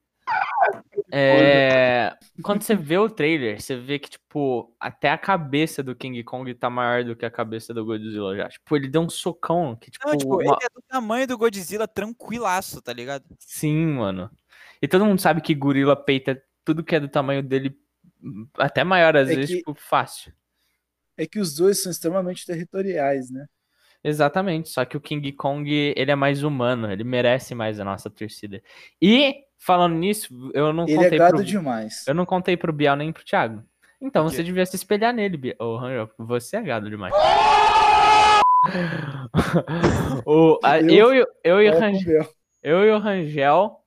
É... 1.12 2.16
Quando 2.44 2.64
você 2.64 2.76
vê 2.76 2.98
o 2.98 3.08
trailer, 3.08 3.62
você 3.62 3.76
vê 3.76 4.00
que, 4.00 4.10
tipo, 4.10 4.76
até 4.80 5.12
a 5.12 5.18
cabeça 5.20 5.84
do 5.84 5.96
King 5.96 6.24
Kong 6.24 6.52
tá 6.56 6.68
maior 6.68 7.04
do 7.04 7.16
que 7.16 7.26
a 7.28 7.32
cabeça 7.32 7.72
do 7.74 7.86
Godzilla 7.86 8.36
já. 8.36 8.50
Tipo, 8.50 8.76
ele 8.76 8.88
deu 8.88 9.02
um 9.02 9.10
socão 9.10 9.76
que, 9.76 9.92
tipo. 9.92 10.08
Não, 10.08 10.18
tipo, 10.18 10.34
uma- 10.34 10.44
ele 10.44 10.66
é 10.66 10.70
do 10.74 10.82
tamanho 10.88 11.28
do 11.28 11.38
Godzilla 11.38 11.88
tranquilaço, 11.88 12.82
tá 12.82 12.92
ligado? 12.92 13.24
Sim, 13.38 13.86
mano. 13.86 14.32
E 14.82 14.88
todo 14.88 15.06
mundo 15.06 15.22
sabe 15.22 15.42
que 15.42 15.54
gorila 15.54 15.96
peita 15.96 16.42
tudo 16.66 16.84
que 16.84 16.96
é 16.96 17.00
do 17.00 17.08
tamanho 17.08 17.44
dele, 17.44 17.76
até 18.58 18.84
maior 18.84 19.16
às 19.18 19.30
É 19.30 19.36
vezes, 19.36 19.52
que- 19.52 19.58
tipo, 19.58 19.74
fácil. 19.74 20.32
É 21.18 21.26
que 21.28 21.40
os 21.40 21.54
dois 21.56 21.84
são 21.84 21.92
extremamente 21.92 22.46
territoriais, 22.46 23.30
né? 23.30 23.46
Exatamente, 24.02 24.70
só 24.70 24.86
que 24.86 24.96
o 24.96 25.02
King 25.02 25.30
Kong, 25.34 25.70
ele 25.96 26.10
é 26.10 26.16
mais 26.16 26.42
humano, 26.44 26.90
ele 26.90 27.04
merece 27.04 27.54
mais 27.54 27.82
a 27.82 27.84
nossa 27.84 28.10
torcida. 28.10 28.64
E, 29.02 29.44
falando 29.58 29.96
nisso, 29.96 30.50
eu 30.54 30.72
não 30.72 30.86
Ele 30.86 30.94
é 30.94 31.04
contei 31.04 31.20
gado 31.20 31.36
pro... 31.36 31.44
demais. 31.44 32.08
Eu 32.08 32.14
não 32.16 32.26
contei 32.26 32.56
pro 32.56 32.72
Biel 32.72 32.96
nem 32.96 33.12
pro 33.12 33.26
Thiago. 33.26 33.62
Então 34.02 34.24
você 34.24 34.42
devia 34.42 34.66
se 34.66 34.78
espelhar 34.78 35.14
nele, 35.14 35.36
Biel. 35.36 35.56
Ô, 35.60 35.76
Rangel, 35.76 36.10
você 36.18 36.56
é 36.56 36.62
gado 36.62 36.90
demais. 36.90 37.14
o, 40.26 40.60
a- 40.64 40.80
eu, 40.80 41.14
Eu- 41.14 41.24
e- 41.24 41.28
eu, 41.44 41.62
e 41.62 41.70
Rangel, 41.70 42.28
eu 42.64 42.86
e 42.86 42.92
o 42.92 43.00
Rangel 43.00 43.79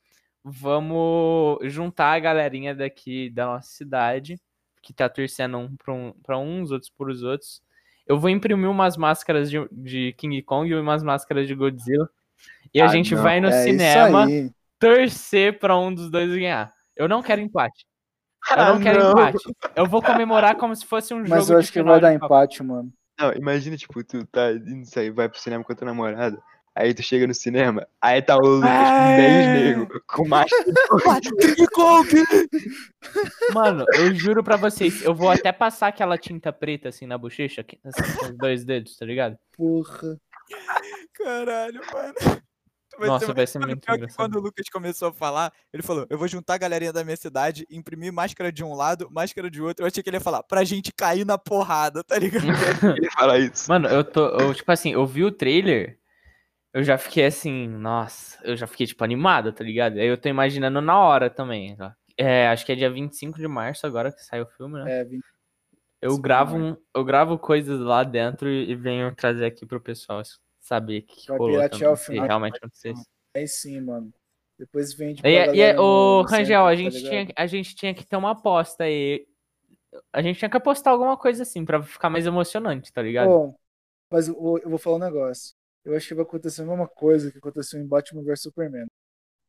vamos 0.44 1.58
juntar 1.72 2.12
a 2.12 2.18
galerinha 2.18 2.74
daqui 2.74 3.30
da 3.30 3.46
nossa 3.46 3.68
cidade, 3.68 4.40
que 4.80 4.92
tá 4.92 5.08
torcendo 5.08 5.58
um 5.58 5.76
pra, 5.76 5.92
um, 5.92 6.12
pra 6.22 6.38
uns, 6.38 6.70
outros 6.70 6.90
pros 6.90 7.22
outros. 7.22 7.62
Eu 8.06 8.18
vou 8.18 8.28
imprimir 8.30 8.68
umas 8.68 8.96
máscaras 8.96 9.50
de, 9.50 9.58
de 9.70 10.12
King 10.14 10.42
Kong 10.42 10.68
e 10.68 10.74
umas 10.74 11.02
máscaras 11.02 11.46
de 11.46 11.54
Godzilla. 11.54 12.08
E 12.74 12.80
a 12.80 12.86
Ah, 12.86 12.88
gente 12.88 13.14
não. 13.14 13.22
vai 13.22 13.40
no 13.40 13.48
É 13.48 13.62
cinema 13.62 14.26
torcer 14.78 15.58
pra 15.58 15.78
um 15.78 15.94
dos 15.94 16.10
dois 16.10 16.28
ganhar. 16.28 16.72
Eu 16.96 17.08
não 17.08 17.22
quero 17.22 17.40
empate. 17.40 17.86
Eu 18.50 18.62
Ah, 18.62 18.72
não 18.74 18.80
quero 18.80 18.98
não. 18.98 19.10
empate. 19.12 19.38
Eu 19.76 19.86
vou 19.86 20.02
comemorar 20.02 20.56
como 20.56 20.74
se 20.74 20.84
fosse 20.84 21.14
um 21.14 21.18
jogo 21.18 21.30
Mas 21.30 21.48
eu 21.48 21.54
de 21.56 21.60
acho 21.60 21.72
que 21.72 21.78
final 21.78 21.92
vai 21.94 22.00
dar 22.00 22.12
empate, 22.12 22.62
mano. 22.62 22.92
Não, 23.18 23.32
imagina, 23.34 23.76
tipo, 23.76 24.02
tu 24.02 24.26
tá 24.26 24.50
indo 24.50 24.84
sair, 24.86 25.10
vai 25.10 25.28
pro 25.28 25.38
cinema 25.38 25.62
com 25.62 25.72
a 25.72 25.76
tua 25.76 25.86
namorada, 25.86 26.42
aí 26.74 26.94
tu 26.94 27.02
chega 27.02 27.26
no 27.26 27.34
cinema, 27.34 27.86
aí 28.00 28.22
tá 28.22 28.36
o 28.36 28.40
Lucas 28.40 28.70
com 28.70 29.16
10 29.16 29.46
negros, 29.48 30.02
com 30.06 30.28
Kong! 31.72 32.08
Mano, 33.52 33.84
eu 33.94 34.14
juro 34.14 34.42
pra 34.42 34.56
vocês, 34.56 35.02
eu 35.02 35.14
vou 35.14 35.30
até 35.30 35.52
passar 35.52 35.88
aquela 35.88 36.16
tinta 36.18 36.52
preta 36.52 36.88
assim 36.88 37.06
na 37.06 37.18
bochecha, 37.18 37.60
aqui, 37.60 37.78
assim, 37.84 38.16
com 38.16 38.26
os 38.26 38.36
dois 38.36 38.64
dedos, 38.64 38.96
tá 38.96 39.04
ligado? 39.04 39.36
Porra. 39.56 40.18
Caralho, 41.14 41.80
mano. 41.92 42.42
Nossa, 42.98 43.32
vai 43.32 43.46
ser 43.46 43.58
muito 43.58 43.80
pior 43.80 43.98
que. 43.98 44.14
Quando 44.14 44.36
o 44.36 44.40
Lucas 44.40 44.68
começou 44.70 45.08
a 45.08 45.12
falar, 45.12 45.52
ele 45.72 45.82
falou: 45.82 46.06
Eu 46.10 46.18
vou 46.18 46.28
juntar 46.28 46.54
a 46.54 46.58
galerinha 46.58 46.92
da 46.92 47.04
minha 47.04 47.16
cidade, 47.16 47.66
imprimir 47.70 48.12
máscara 48.12 48.52
de 48.52 48.62
um 48.62 48.74
lado, 48.74 49.08
máscara 49.10 49.50
de 49.50 49.62
outro. 49.62 49.82
Eu 49.82 49.88
achei 49.88 50.02
que 50.02 50.10
ele 50.10 50.16
ia 50.16 50.20
falar, 50.20 50.42
pra 50.42 50.64
gente 50.64 50.92
cair 50.92 51.24
na 51.24 51.38
porrada, 51.38 52.04
tá 52.04 52.18
ligado? 52.18 52.44
ele 52.96 53.10
fala 53.10 53.38
isso. 53.38 53.68
Mano, 53.68 53.88
eu 53.88 54.04
tô, 54.04 54.28
eu, 54.38 54.54
tipo 54.54 54.70
assim, 54.70 54.92
eu 54.92 55.06
vi 55.06 55.24
o 55.24 55.32
trailer, 55.32 55.98
eu 56.72 56.82
já 56.84 56.96
fiquei 56.98 57.26
assim, 57.26 57.68
nossa, 57.68 58.38
eu 58.44 58.56
já 58.56 58.66
fiquei, 58.66 58.86
tipo, 58.86 59.04
animado, 59.04 59.52
tá 59.52 59.62
ligado? 59.64 59.98
Aí 59.98 60.06
eu 60.06 60.18
tô 60.20 60.28
imaginando 60.28 60.80
na 60.80 60.98
hora 60.98 61.28
também. 61.30 61.76
É, 62.16 62.48
acho 62.48 62.64
que 62.66 62.72
é 62.72 62.76
dia 62.76 62.90
25 62.90 63.38
de 63.38 63.48
março 63.48 63.86
agora 63.86 64.12
que 64.12 64.22
sai 64.24 64.40
o 64.42 64.46
filme, 64.46 64.78
né? 64.78 64.90
É, 64.90 65.04
20 65.04 65.24
Eu 66.00 66.18
gravo, 66.18 66.56
um, 66.56 66.76
eu 66.94 67.04
gravo 67.04 67.38
coisas 67.38 67.80
lá 67.80 68.02
dentro 68.02 68.48
e 68.48 68.74
venho 68.74 69.14
trazer 69.14 69.44
aqui 69.46 69.64
pro 69.64 69.80
pessoal 69.80 70.20
saber 70.60 71.02
o 71.02 71.06
que, 71.06 71.28
Vai 71.28 71.38
rolou 71.38 71.62
também, 71.64 71.92
o 71.92 71.96
filme. 71.96 72.20
realmente 72.26 72.56
aconteceu. 72.58 72.94
aí 73.34 73.46
sim, 73.48 73.80
mano. 73.80 74.12
Depois 74.58 74.92
vende 74.94 75.24
E, 75.24 75.28
é- 75.36 75.50
e 75.54 75.60
é- 75.62 75.74
no 75.78 76.22
Rangel, 76.22 76.66
a 76.66 76.74
tá 76.82 76.88
gente, 76.90 76.90
ligado? 76.90 77.26
tinha, 77.26 77.26
a 77.36 77.46
gente 77.46 77.74
tinha 77.76 77.94
que 77.94 78.04
ter 78.06 78.16
uma 78.16 78.32
aposta 78.32 78.84
aí. 78.84 79.26
A 80.12 80.22
gente 80.22 80.38
tinha 80.38 80.50
que 80.50 80.56
apostar 80.58 80.92
alguma 80.92 81.16
coisa 81.18 81.42
assim, 81.44 81.64
pra 81.64 81.82
ficar 81.82 82.10
mais 82.10 82.26
emocionante, 82.26 82.92
tá 82.92 83.02
ligado? 83.02 83.36
Bom, 83.36 83.56
mas 84.10 84.28
eu 84.28 84.58
eu 84.62 84.70
vou 84.70 84.78
falar 84.78 84.96
um 84.96 85.00
negócio. 85.00 85.54
Eu 85.84 85.96
acho 85.96 86.08
que 86.08 86.14
vai 86.14 86.24
acontecer 86.24 86.62
a 86.62 86.66
mesma 86.66 86.86
coisa 86.88 87.30
que 87.30 87.38
aconteceu 87.38 87.80
em 87.80 87.86
Batman 87.86 88.22
vs 88.22 88.42
Superman. 88.42 88.86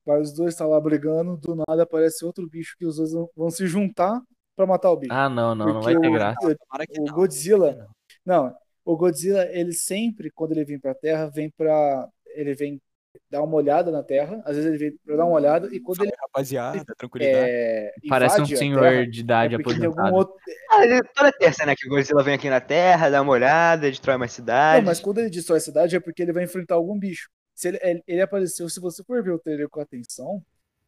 Vai 0.06 0.20
os 0.20 0.34
dois 0.34 0.54
estar 0.54 0.66
lá 0.68 0.80
brigando, 0.82 1.38
do 1.38 1.56
nada 1.68 1.84
aparece 1.84 2.26
outro 2.26 2.48
bicho 2.50 2.76
que 2.78 2.86
os 2.86 2.98
dois 2.98 3.12
vão- 3.36 3.50
se 3.50 3.66
juntar 3.68 4.22
pra 4.56 4.66
matar 4.66 4.92
o 4.92 4.98
bicho. 4.98 5.14
Ah, 5.14 5.30
não, 5.30 5.56
não, 5.56 5.66
não 5.76 5.82
vai 5.82 5.94
Porque 5.94 6.08
ter 6.08 6.12
o- 6.12 6.14
graça. 6.14 6.56
Que 6.90 7.00
O 7.00 7.06
não. 7.06 7.14
Godzilla, 7.14 7.88
não, 8.26 8.56
o 8.84 8.98
Godzilla, 8.98 9.46
ele 9.52 9.72
sempre, 9.74 10.30
quando 10.32 10.52
ele 10.54 10.66
vem 10.66 10.80
pra 10.80 10.94
Terra, 10.96 11.28
vem 11.30 11.50
pra. 11.52 12.08
Ele 12.36 12.54
vem 12.56 12.82
dar 13.30 13.44
uma 13.44 13.56
olhada 13.56 13.92
na 13.92 14.04
Terra, 14.04 14.42
às 14.46 14.56
vezes 14.56 14.70
ele 14.70 14.78
vem 14.78 14.98
pra 15.06 15.16
dar 15.16 15.26
uma 15.26 15.36
olhada, 15.36 15.68
e 15.74 15.80
quando 15.80 16.02
ele 16.04 16.12
Rapaziada, 16.20 16.84
tranquilidade. 16.98 17.46
é, 17.52 17.94
Parece 18.10 18.42
um 18.42 18.46
senhor 18.46 18.82
Terra, 18.82 19.08
de 19.08 19.20
é 19.20 19.24
idade 19.24 19.56
algum 19.56 19.62
aposentado. 19.62 20.16
outro. 20.16 20.36
Ah, 20.72 20.86
é 20.86 21.02
toda 21.14 21.32
terça, 21.32 21.66
né, 21.66 21.76
que 21.76 21.88
o 21.88 21.90
Godzilla 21.90 22.24
vem 22.24 22.34
aqui 22.36 22.50
na 22.50 22.60
Terra, 22.60 23.10
dá 23.10 23.22
uma 23.22 23.32
olhada, 23.32 23.90
destrói 23.90 24.16
uma 24.16 24.26
Não, 24.26 24.30
cidade. 24.30 24.86
mas 24.86 25.00
quando 25.00 25.20
ele 25.20 25.30
destrói 25.30 25.58
a 25.58 25.62
cidade 25.62 25.96
é 25.96 26.00
porque 26.00 26.22
ele 26.22 26.34
vai 26.34 26.44
enfrentar 26.44 26.76
algum 26.76 26.98
bicho. 26.98 27.30
Se 27.54 27.68
ele, 27.68 27.80
ele, 27.84 28.04
ele 28.08 28.22
apareceu, 28.22 28.68
se 28.68 28.80
você 28.80 29.04
for 29.04 29.24
ver 29.24 29.32
o 29.32 29.40
trailer 29.40 29.70
com 29.70 29.80
atenção, 29.80 30.44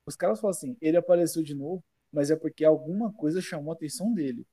os 0.07 0.15
caras 0.15 0.39
falam 0.39 0.51
assim, 0.51 0.75
ele 0.81 0.97
apareceu 0.97 1.43
de 1.43 1.53
novo, 1.53 1.83
mas 2.11 2.31
é 2.31 2.35
porque 2.35 2.65
alguma 2.65 3.13
coisa 3.13 3.39
chamou 3.41 3.71
a 3.71 3.75
atenção 3.75 4.13
dele. 4.13 4.45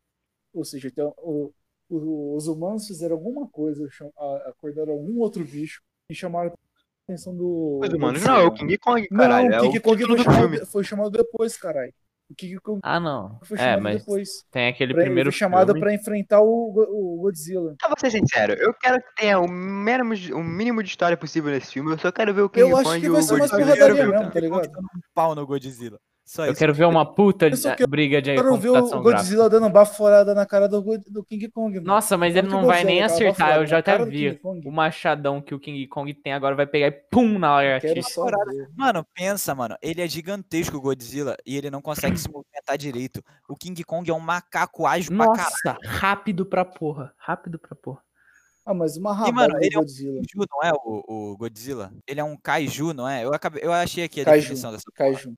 Ou 0.53 0.65
seja, 0.65 0.89
então, 0.89 1.15
o- 1.19 1.53
o- 1.89 2.37
os 2.37 2.47
humanos 2.49 2.87
fizeram 2.87 3.17
alguma 3.17 3.49
coisa, 3.49 3.89
cham- 3.91 4.13
acordaram 4.47 4.93
algum 4.93 5.19
outro 5.21 5.43
bicho 5.45 5.81
e 6.11 6.15
chamaram 6.15 6.51
a 6.51 6.72
atenção 7.09 7.37
do. 7.37 7.79
Mas, 7.81 7.93
mano, 7.95 8.19
não, 8.21 8.37
é 8.37 8.45
o 8.45 8.51
King 8.53 8.79
Kong, 8.79 9.07
caralho. 9.09 9.49
Não, 9.51 9.57
é 9.57 9.61
o 9.61 9.65
King 9.65 9.79
o 9.79 9.83
Kong 9.83 10.05
foi 10.07 10.17
do 10.17 10.23
filme. 10.25 10.57
chamado, 10.57 10.67
foi 10.67 10.85
chamado 10.85 11.11
depois, 11.11 11.57
caralho. 11.57 11.93
O 12.31 12.35
King 12.35 12.57
Kong 12.61 12.81
Ah, 12.83 12.99
não. 12.99 13.39
foi 13.43 13.59
É, 13.59 13.61
chamado 13.61 13.83
mas 13.83 13.99
depois. 14.01 14.29
tem 14.51 14.69
aquele 14.69 14.95
Pra, 14.95 15.03
primeiro 15.05 15.31
foi 15.31 15.39
chamado 15.39 15.67
filme. 15.67 15.81
pra 15.81 15.93
enfrentar 15.95 16.41
o, 16.41 16.47
o 16.47 17.21
Godzilla. 17.21 17.75
Eu 17.83 17.89
vou 17.89 17.97
ser 17.99 18.11
sincero, 18.11 18.55
eu 18.55 18.73
quero 18.73 19.03
que 19.03 19.15
tenha 19.17 19.39
o 19.39 19.47
mínimo, 19.47 20.15
de- 20.15 20.33
o 20.33 20.43
mínimo 20.43 20.83
de 20.83 20.89
história 20.89 21.17
possível 21.17 21.51
nesse 21.51 21.73
filme. 21.73 21.93
Eu 21.93 21.99
só 21.99 22.11
quero 22.11 22.33
ver 22.33 22.43
o 22.43 22.49
King 22.49 22.71
Eu 22.71 22.77
acho 22.77 22.85
Kong 22.89 23.01
que 23.01 23.07
e 23.07 23.11
o 23.11 23.13
vai 23.13 23.23
ser 23.23 23.37
mais 23.37 23.51
porradaria 23.51 24.07
mesmo, 24.07 24.31
tá 24.31 24.41
ligado? 24.41 24.67
Um 24.69 25.01
pau 25.15 25.35
no 25.35 25.47
Godzilla. 25.47 25.99
Só 26.25 26.47
Eu 26.47 26.53
isso. 26.53 26.59
quero 26.61 26.73
ver 26.73 26.85
uma 26.87 27.05
puta 27.15 27.51
de- 27.51 27.61
quero- 27.61 27.89
briga 27.91 28.23
de 28.23 28.31
Eu 28.31 28.37
quero 28.37 28.57
ver 28.57 28.69
o 28.69 28.73
computação 28.75 29.03
gráfica. 29.03 29.19
Godzilla 29.23 29.51
dando 29.51 29.69
baforada 29.69 30.35
na 30.35 30.47
cara 30.47 30.69
do, 30.69 30.81
do 31.09 31.25
King 31.25 31.49
Kong. 31.51 31.75
mano. 31.75 31.87
Nossa, 31.87 32.17
mas 32.17 32.35
ele 32.37 32.47
não 32.49 32.65
vai 32.65 32.83
Godzilla, 32.83 32.85
nem 32.85 33.03
acertar. 33.03 33.57
Eu 33.57 33.67
já 33.67 33.79
até 33.79 34.03
vi. 34.05 34.41
O 34.65 34.71
machadão 34.71 35.43
que 35.43 35.55
o 35.55 35.59
King 35.59 35.87
Kong 35.89 36.15
tem 36.15 36.33
agora 36.33 36.55
vai 36.55 36.67
pegar 36.67 36.87
e 36.87 36.93
pum 36.93 37.39
na 37.39 37.55
lagartixa. 37.57 38.23
ver. 38.51 38.69
Mano, 38.77 39.05
pensa, 39.15 39.55
mano. 39.55 39.77
Ele 39.83 40.01
é 40.01 40.07
gigantesco, 40.09 40.77
o 40.77 40.81
Godzilla, 40.81 41.37
e 41.45 41.57
ele 41.57 41.71
não 41.71 41.83
consegue 41.83 42.17
se 42.17 42.31
movimentar 42.31 42.79
direito. 42.79 43.23
O 43.49 43.57
King 43.57 43.83
Kong 43.85 44.09
é 44.09 44.15
um 44.15 44.21
macaco 44.21 44.87
ágil 44.87 45.15
pra 45.17 45.27
caralho. 45.27 45.43
Nossa, 45.65 45.77
rápido 45.85 46.47
pra 46.47 46.65
porra. 46.65 47.13
Rápido 47.19 47.59
pra 47.59 47.75
porra. 47.77 48.01
Ah, 48.65 48.73
mas 48.73 48.97
uma 48.97 49.11
E, 49.11 49.15
rabada 49.17 49.33
mano, 49.35 49.55
do 49.55 49.65
ele 49.65 49.75
é 49.75 49.79
um 49.79 49.83
Godzilla. 49.83 50.15
kaiju, 50.23 50.47
não 50.49 50.63
é 50.63 50.73
o, 50.73 51.33
o 51.33 51.37
Godzilla? 51.37 51.93
Ele 52.07 52.21
é 52.21 52.25
um 52.25 52.37
kaiju, 52.37 52.93
não 52.95 53.09
é? 53.09 53.25
Eu, 53.25 53.35
acabei, 53.35 53.61
eu 53.65 53.73
achei 53.73 54.05
aqui 54.05 54.21
a 54.21 54.25
Kaiju, 54.25 54.41
definição 54.43 54.71
dessa. 54.71 54.85
Kaiju. 54.95 55.35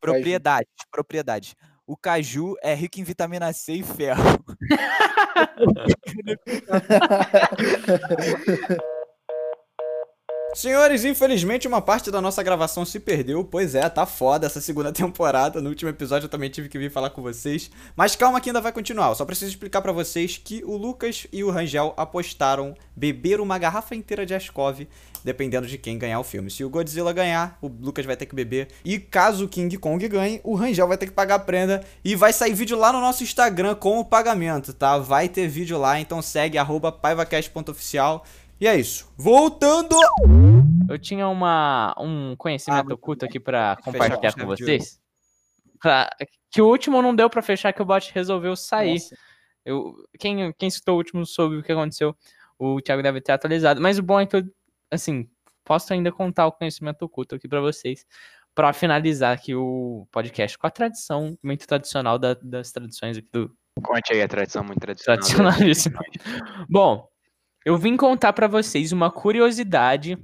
Propriedades, 0.00 0.72
propriedades. 0.90 1.54
O 1.86 1.96
caju 1.96 2.54
é 2.62 2.74
rico 2.74 3.00
em 3.00 3.04
vitamina 3.04 3.52
C 3.52 3.74
e 3.74 3.82
ferro. 3.82 4.22
Senhores, 10.54 11.04
infelizmente 11.04 11.68
uma 11.68 11.80
parte 11.80 12.10
da 12.10 12.22
nossa 12.22 12.42
gravação 12.42 12.84
se 12.84 12.98
perdeu. 12.98 13.44
Pois 13.44 13.74
é, 13.74 13.86
tá 13.88 14.06
foda 14.06 14.46
essa 14.46 14.60
segunda 14.60 14.90
temporada. 14.92 15.60
No 15.60 15.68
último 15.68 15.90
episódio 15.90 16.24
eu 16.24 16.30
também 16.30 16.48
tive 16.50 16.68
que 16.68 16.78
vir 16.78 16.90
falar 16.90 17.10
com 17.10 17.22
vocês. 17.22 17.70
Mas 17.94 18.16
calma 18.16 18.40
que 18.40 18.48
ainda 18.48 18.60
vai 18.60 18.72
continuar. 18.72 19.08
Eu 19.08 19.14
só 19.14 19.24
preciso 19.24 19.50
explicar 19.50 19.82
pra 19.82 19.92
vocês 19.92 20.40
que 20.42 20.64
o 20.64 20.76
Lucas 20.76 21.26
e 21.32 21.44
o 21.44 21.50
Rangel 21.50 21.92
apostaram 21.96 22.74
beber 22.96 23.40
uma 23.40 23.58
garrafa 23.58 23.94
inteira 23.94 24.24
de 24.24 24.34
Ascov, 24.34 24.88
dependendo 25.22 25.66
de 25.66 25.76
quem 25.76 25.98
ganhar 25.98 26.18
o 26.18 26.24
filme. 26.24 26.50
Se 26.50 26.64
o 26.64 26.70
Godzilla 26.70 27.12
ganhar, 27.12 27.58
o 27.60 27.68
Lucas 27.68 28.06
vai 28.06 28.16
ter 28.16 28.26
que 28.26 28.34
beber. 28.34 28.68
E 28.84 28.98
caso 28.98 29.44
o 29.44 29.48
King 29.48 29.76
Kong 29.76 30.08
ganhe, 30.08 30.40
o 30.42 30.54
Rangel 30.54 30.88
vai 30.88 30.96
ter 30.96 31.06
que 31.06 31.12
pagar 31.12 31.36
a 31.36 31.40
prenda. 31.40 31.84
E 32.02 32.16
vai 32.16 32.32
sair 32.32 32.54
vídeo 32.54 32.76
lá 32.76 32.92
no 32.92 33.00
nosso 33.00 33.22
Instagram 33.22 33.74
com 33.74 33.98
o 33.98 34.04
pagamento, 34.04 34.72
tá? 34.72 34.96
Vai 34.98 35.28
ter 35.28 35.46
vídeo 35.46 35.78
lá, 35.78 36.00
então 36.00 36.22
segue 36.22 36.56
paivacast.oficial. 37.02 38.24
E 38.60 38.66
é 38.66 38.76
isso. 38.76 39.12
Voltando! 39.16 39.94
Eu 40.88 40.98
tinha 40.98 41.28
uma, 41.28 41.94
um 41.98 42.34
conhecimento 42.36 42.84
muito 42.86 42.94
oculto 42.94 43.24
aqui 43.24 43.38
pra 43.38 43.76
Fechar 43.76 43.92
compartilhar 43.92 44.32
com 44.34 44.46
vocês. 44.46 45.00
Pra- 45.80 46.10
que 46.50 46.60
o 46.62 46.66
último 46.66 47.00
não 47.02 47.14
deu 47.14 47.28
pra 47.30 47.42
fechar, 47.42 47.72
que 47.72 47.82
o 47.82 47.84
bot 47.84 48.10
resolveu 48.14 48.56
sair. 48.56 48.94
Nossa. 48.94 49.16
Eu, 49.64 49.94
quem, 50.18 50.52
quem 50.54 50.70
citou 50.70 50.94
o 50.94 50.98
último 50.98 51.26
soube 51.26 51.56
o 51.56 51.62
que 51.62 51.70
aconteceu. 51.70 52.16
O 52.58 52.80
Thiago 52.80 53.02
deve 53.02 53.20
ter 53.20 53.32
atualizado. 53.32 53.80
Mas 53.80 53.98
o 53.98 54.02
bom 54.02 54.18
é 54.18 54.26
que, 54.26 54.36
eu, 54.36 54.42
assim, 54.90 55.28
posso 55.64 55.92
ainda 55.92 56.10
contar 56.10 56.46
o 56.46 56.52
conhecimento 56.52 57.02
oculto 57.04 57.34
aqui 57.34 57.46
pra 57.46 57.60
vocês. 57.60 58.04
Pra 58.54 58.72
finalizar 58.72 59.32
aqui 59.34 59.54
o 59.54 60.08
podcast 60.10 60.58
com 60.58 60.66
a 60.66 60.70
tradição 60.70 61.38
muito 61.42 61.64
tradicional 61.66 62.18
da- 62.18 62.34
das 62.42 62.72
tradições 62.72 63.16
aqui 63.18 63.28
do, 63.32 63.54
Conte 63.84 64.12
aí 64.12 64.20
a 64.22 64.26
tradição 64.26 64.64
muito 64.64 64.80
tradicional. 64.80 65.18
Tradicionalíssimo. 65.20 65.98
Bom, 66.68 67.06
eu 67.64 67.76
vim 67.76 67.96
contar 67.96 68.32
pra 68.32 68.46
vocês 68.46 68.92
uma 68.92 69.10
curiosidade. 69.10 70.18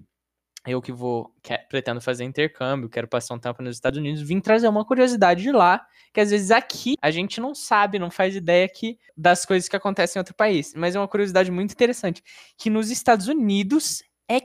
Eu 0.66 0.80
que 0.80 0.92
vou, 0.92 1.34
que- 1.42 1.58
pretendo 1.68 2.00
fazer 2.00 2.24
intercâmbio, 2.24 2.88
quero 2.88 3.06
passar 3.06 3.34
um 3.34 3.38
tempo 3.38 3.62
nos 3.62 3.76
Estados 3.76 3.98
Unidos, 3.98 4.22
vim 4.22 4.40
trazer 4.40 4.66
uma 4.66 4.84
curiosidade 4.84 5.42
de 5.42 5.52
lá, 5.52 5.86
que 6.12 6.20
às 6.20 6.30
vezes 6.30 6.50
aqui 6.50 6.94
a 7.02 7.10
gente 7.10 7.38
não 7.38 7.54
sabe, 7.54 7.98
não 7.98 8.10
faz 8.10 8.34
ideia 8.34 8.66
que, 8.66 8.98
das 9.14 9.44
coisas 9.44 9.68
que 9.68 9.76
acontecem 9.76 10.18
em 10.18 10.22
outro 10.22 10.34
país. 10.34 10.72
Mas 10.74 10.96
é 10.96 10.98
uma 10.98 11.08
curiosidade 11.08 11.50
muito 11.50 11.72
interessante, 11.72 12.22
que 12.56 12.70
nos 12.70 12.90
Estados 12.90 13.28
Unidos 13.28 14.02
é 14.26 14.40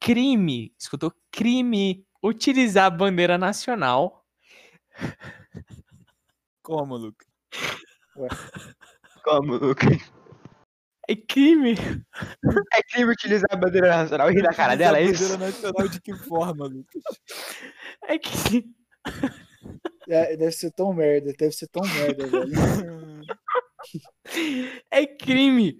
crime, 0.00 0.74
escutou? 0.76 1.12
Crime 1.30 2.04
utilizar 2.22 2.86
a 2.86 2.90
bandeira 2.90 3.38
nacional 3.38 4.26
Como, 6.62 6.96
Luca? 6.96 7.24
Como, 9.24 9.54
Lucas? 9.56 10.12
É 11.12 11.16
crime. 11.16 11.74
É 12.72 12.82
crime 12.82 13.12
utilizar 13.12 13.48
a 13.52 13.56
bandeira 13.56 13.88
nacional 13.88 14.30
e 14.30 14.34
rir 14.34 14.42
da 14.42 14.54
cara 14.54 14.76
dela, 14.76 14.98
é 14.98 15.00
a 15.00 15.04
isso? 15.04 15.22
bandeira 15.22 15.46
nacional 15.46 15.88
de 15.88 16.00
que 16.00 16.14
forma, 16.14 16.66
Lucas? 16.66 17.02
É 18.06 18.18
que 18.18 18.64
É, 20.08 20.36
deve 20.36 20.52
ser 20.52 20.70
tão 20.72 20.92
merda, 20.92 21.32
deve 21.38 21.52
ser 21.52 21.68
tão 21.68 21.82
merda, 21.82 22.26
velho. 22.26 22.50
É 24.90 25.06
crime 25.06 25.78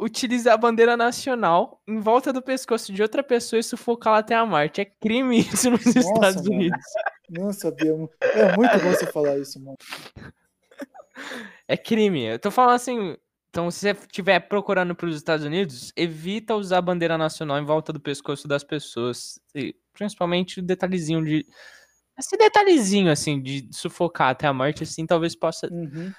utilizar 0.00 0.54
a 0.54 0.56
bandeira 0.56 0.96
nacional 0.96 1.82
em 1.86 2.00
volta 2.00 2.32
do 2.32 2.40
pescoço 2.40 2.92
de 2.92 3.02
outra 3.02 3.22
pessoa 3.22 3.60
e 3.60 3.62
sufocá-la 3.62 4.18
até 4.18 4.34
a 4.34 4.46
morte. 4.46 4.80
É 4.80 4.84
crime 4.84 5.40
isso 5.52 5.70
nos 5.70 5.84
Nossa, 5.84 5.98
Estados 5.98 6.42
mano. 6.44 6.54
Unidos. 6.54 6.80
Não 7.28 7.52
sabia. 7.52 7.92
É 8.20 8.56
muito 8.56 8.78
bom 8.78 8.90
você 8.90 9.06
falar 9.06 9.38
isso, 9.38 9.60
mano. 9.60 9.76
É 11.68 11.76
crime. 11.76 12.22
Eu 12.24 12.38
tô 12.38 12.50
falando 12.50 12.74
assim. 12.76 13.16
Então, 13.56 13.70
se 13.70 13.80
você 13.80 13.90
estiver 13.92 14.38
procurando 14.38 14.94
para 14.94 15.06
os 15.08 15.16
Estados 15.16 15.42
Unidos, 15.46 15.90
evita 15.96 16.54
usar 16.54 16.76
a 16.76 16.82
bandeira 16.82 17.16
nacional 17.16 17.58
em 17.58 17.64
volta 17.64 17.90
do 17.90 17.98
pescoço 17.98 18.46
das 18.46 18.62
pessoas. 18.62 19.40
E, 19.54 19.74
principalmente 19.94 20.60
o 20.60 20.62
detalhezinho 20.62 21.24
de. 21.24 21.46
Esse 22.18 22.36
detalhezinho, 22.36 23.10
assim, 23.10 23.40
de 23.40 23.66
sufocar 23.72 24.28
até 24.28 24.46
a 24.46 24.52
morte, 24.52 24.82
assim, 24.82 25.06
talvez 25.06 25.34
possa 25.34 25.68
Uhum. 25.72 26.12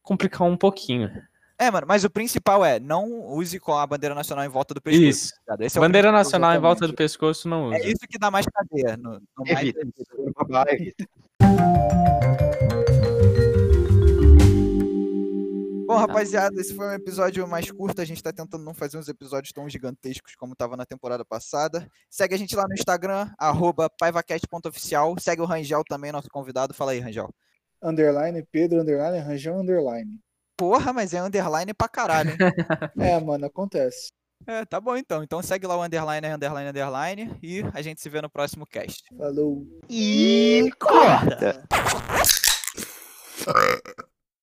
complicar 0.00 0.46
um 0.46 0.56
pouquinho. 0.56 1.10
É, 1.58 1.72
mano, 1.72 1.88
mas 1.88 2.04
o 2.04 2.10
principal 2.10 2.64
é, 2.64 2.78
não 2.78 3.10
use 3.30 3.58
com 3.58 3.74
a 3.76 3.84
bandeira 3.84 4.14
nacional 4.14 4.44
em 4.44 4.48
volta 4.48 4.72
do 4.72 4.80
pescoço. 4.80 5.08
Isso. 5.08 5.32
tá 5.44 5.56
é 5.60 5.80
bandeira 5.80 6.12
nacional 6.12 6.54
em 6.54 6.60
volta 6.60 6.86
do 6.86 6.94
pescoço 6.94 7.48
não 7.48 7.70
usa. 7.70 7.78
É 7.78 7.88
isso 7.88 8.06
que 8.08 8.16
dá 8.16 8.30
mais 8.30 8.46
cadeia. 8.46 8.96
No, 8.96 9.14
no 9.14 9.44
mais- 9.44 9.58
Evita. 9.58 9.80
Babá, 10.36 10.64
rapaziada, 16.16 16.58
esse 16.58 16.74
foi 16.74 16.86
um 16.86 16.92
episódio 16.92 17.46
mais 17.46 17.70
curto. 17.70 18.00
A 18.00 18.04
gente 18.04 18.22
tá 18.22 18.32
tentando 18.32 18.64
não 18.64 18.72
fazer 18.72 18.96
uns 18.96 19.06
episódios 19.08 19.52
tão 19.52 19.68
gigantescos 19.68 20.34
como 20.34 20.56
tava 20.56 20.74
na 20.76 20.86
temporada 20.86 21.24
passada. 21.24 21.86
Segue 22.08 22.34
a 22.34 22.38
gente 22.38 22.56
lá 22.56 22.64
no 22.66 22.72
Instagram, 22.72 23.30
arroba 23.38 23.90
paivacast.oficial. 23.90 25.14
Segue 25.18 25.42
o 25.42 25.44
Rangel 25.44 25.84
também, 25.84 26.10
nosso 26.10 26.28
convidado. 26.30 26.72
Fala 26.72 26.92
aí, 26.92 27.00
Rangel. 27.00 27.28
Underline, 27.82 28.42
Pedro, 28.50 28.80
underline, 28.80 29.18
Ranjão, 29.18 29.60
underline. 29.60 30.18
Porra, 30.56 30.90
mas 30.90 31.12
é 31.12 31.20
underline 31.20 31.74
pra 31.74 31.88
caralho, 31.88 32.30
hein? 32.30 32.38
É, 32.98 33.20
mano, 33.20 33.44
acontece. 33.44 34.10
é, 34.46 34.64
tá 34.64 34.80
bom 34.80 34.96
então. 34.96 35.22
Então 35.22 35.42
segue 35.42 35.66
lá 35.66 35.76
o 35.76 35.82
underline, 35.82 36.26
underline, 36.26 36.70
underline. 36.70 37.38
E 37.42 37.62
a 37.74 37.82
gente 37.82 38.00
se 38.00 38.08
vê 38.08 38.22
no 38.22 38.30
próximo 38.30 38.64
cast. 38.66 39.04
Falou. 39.14 39.66
E 39.90 40.70
corta. 40.80 41.62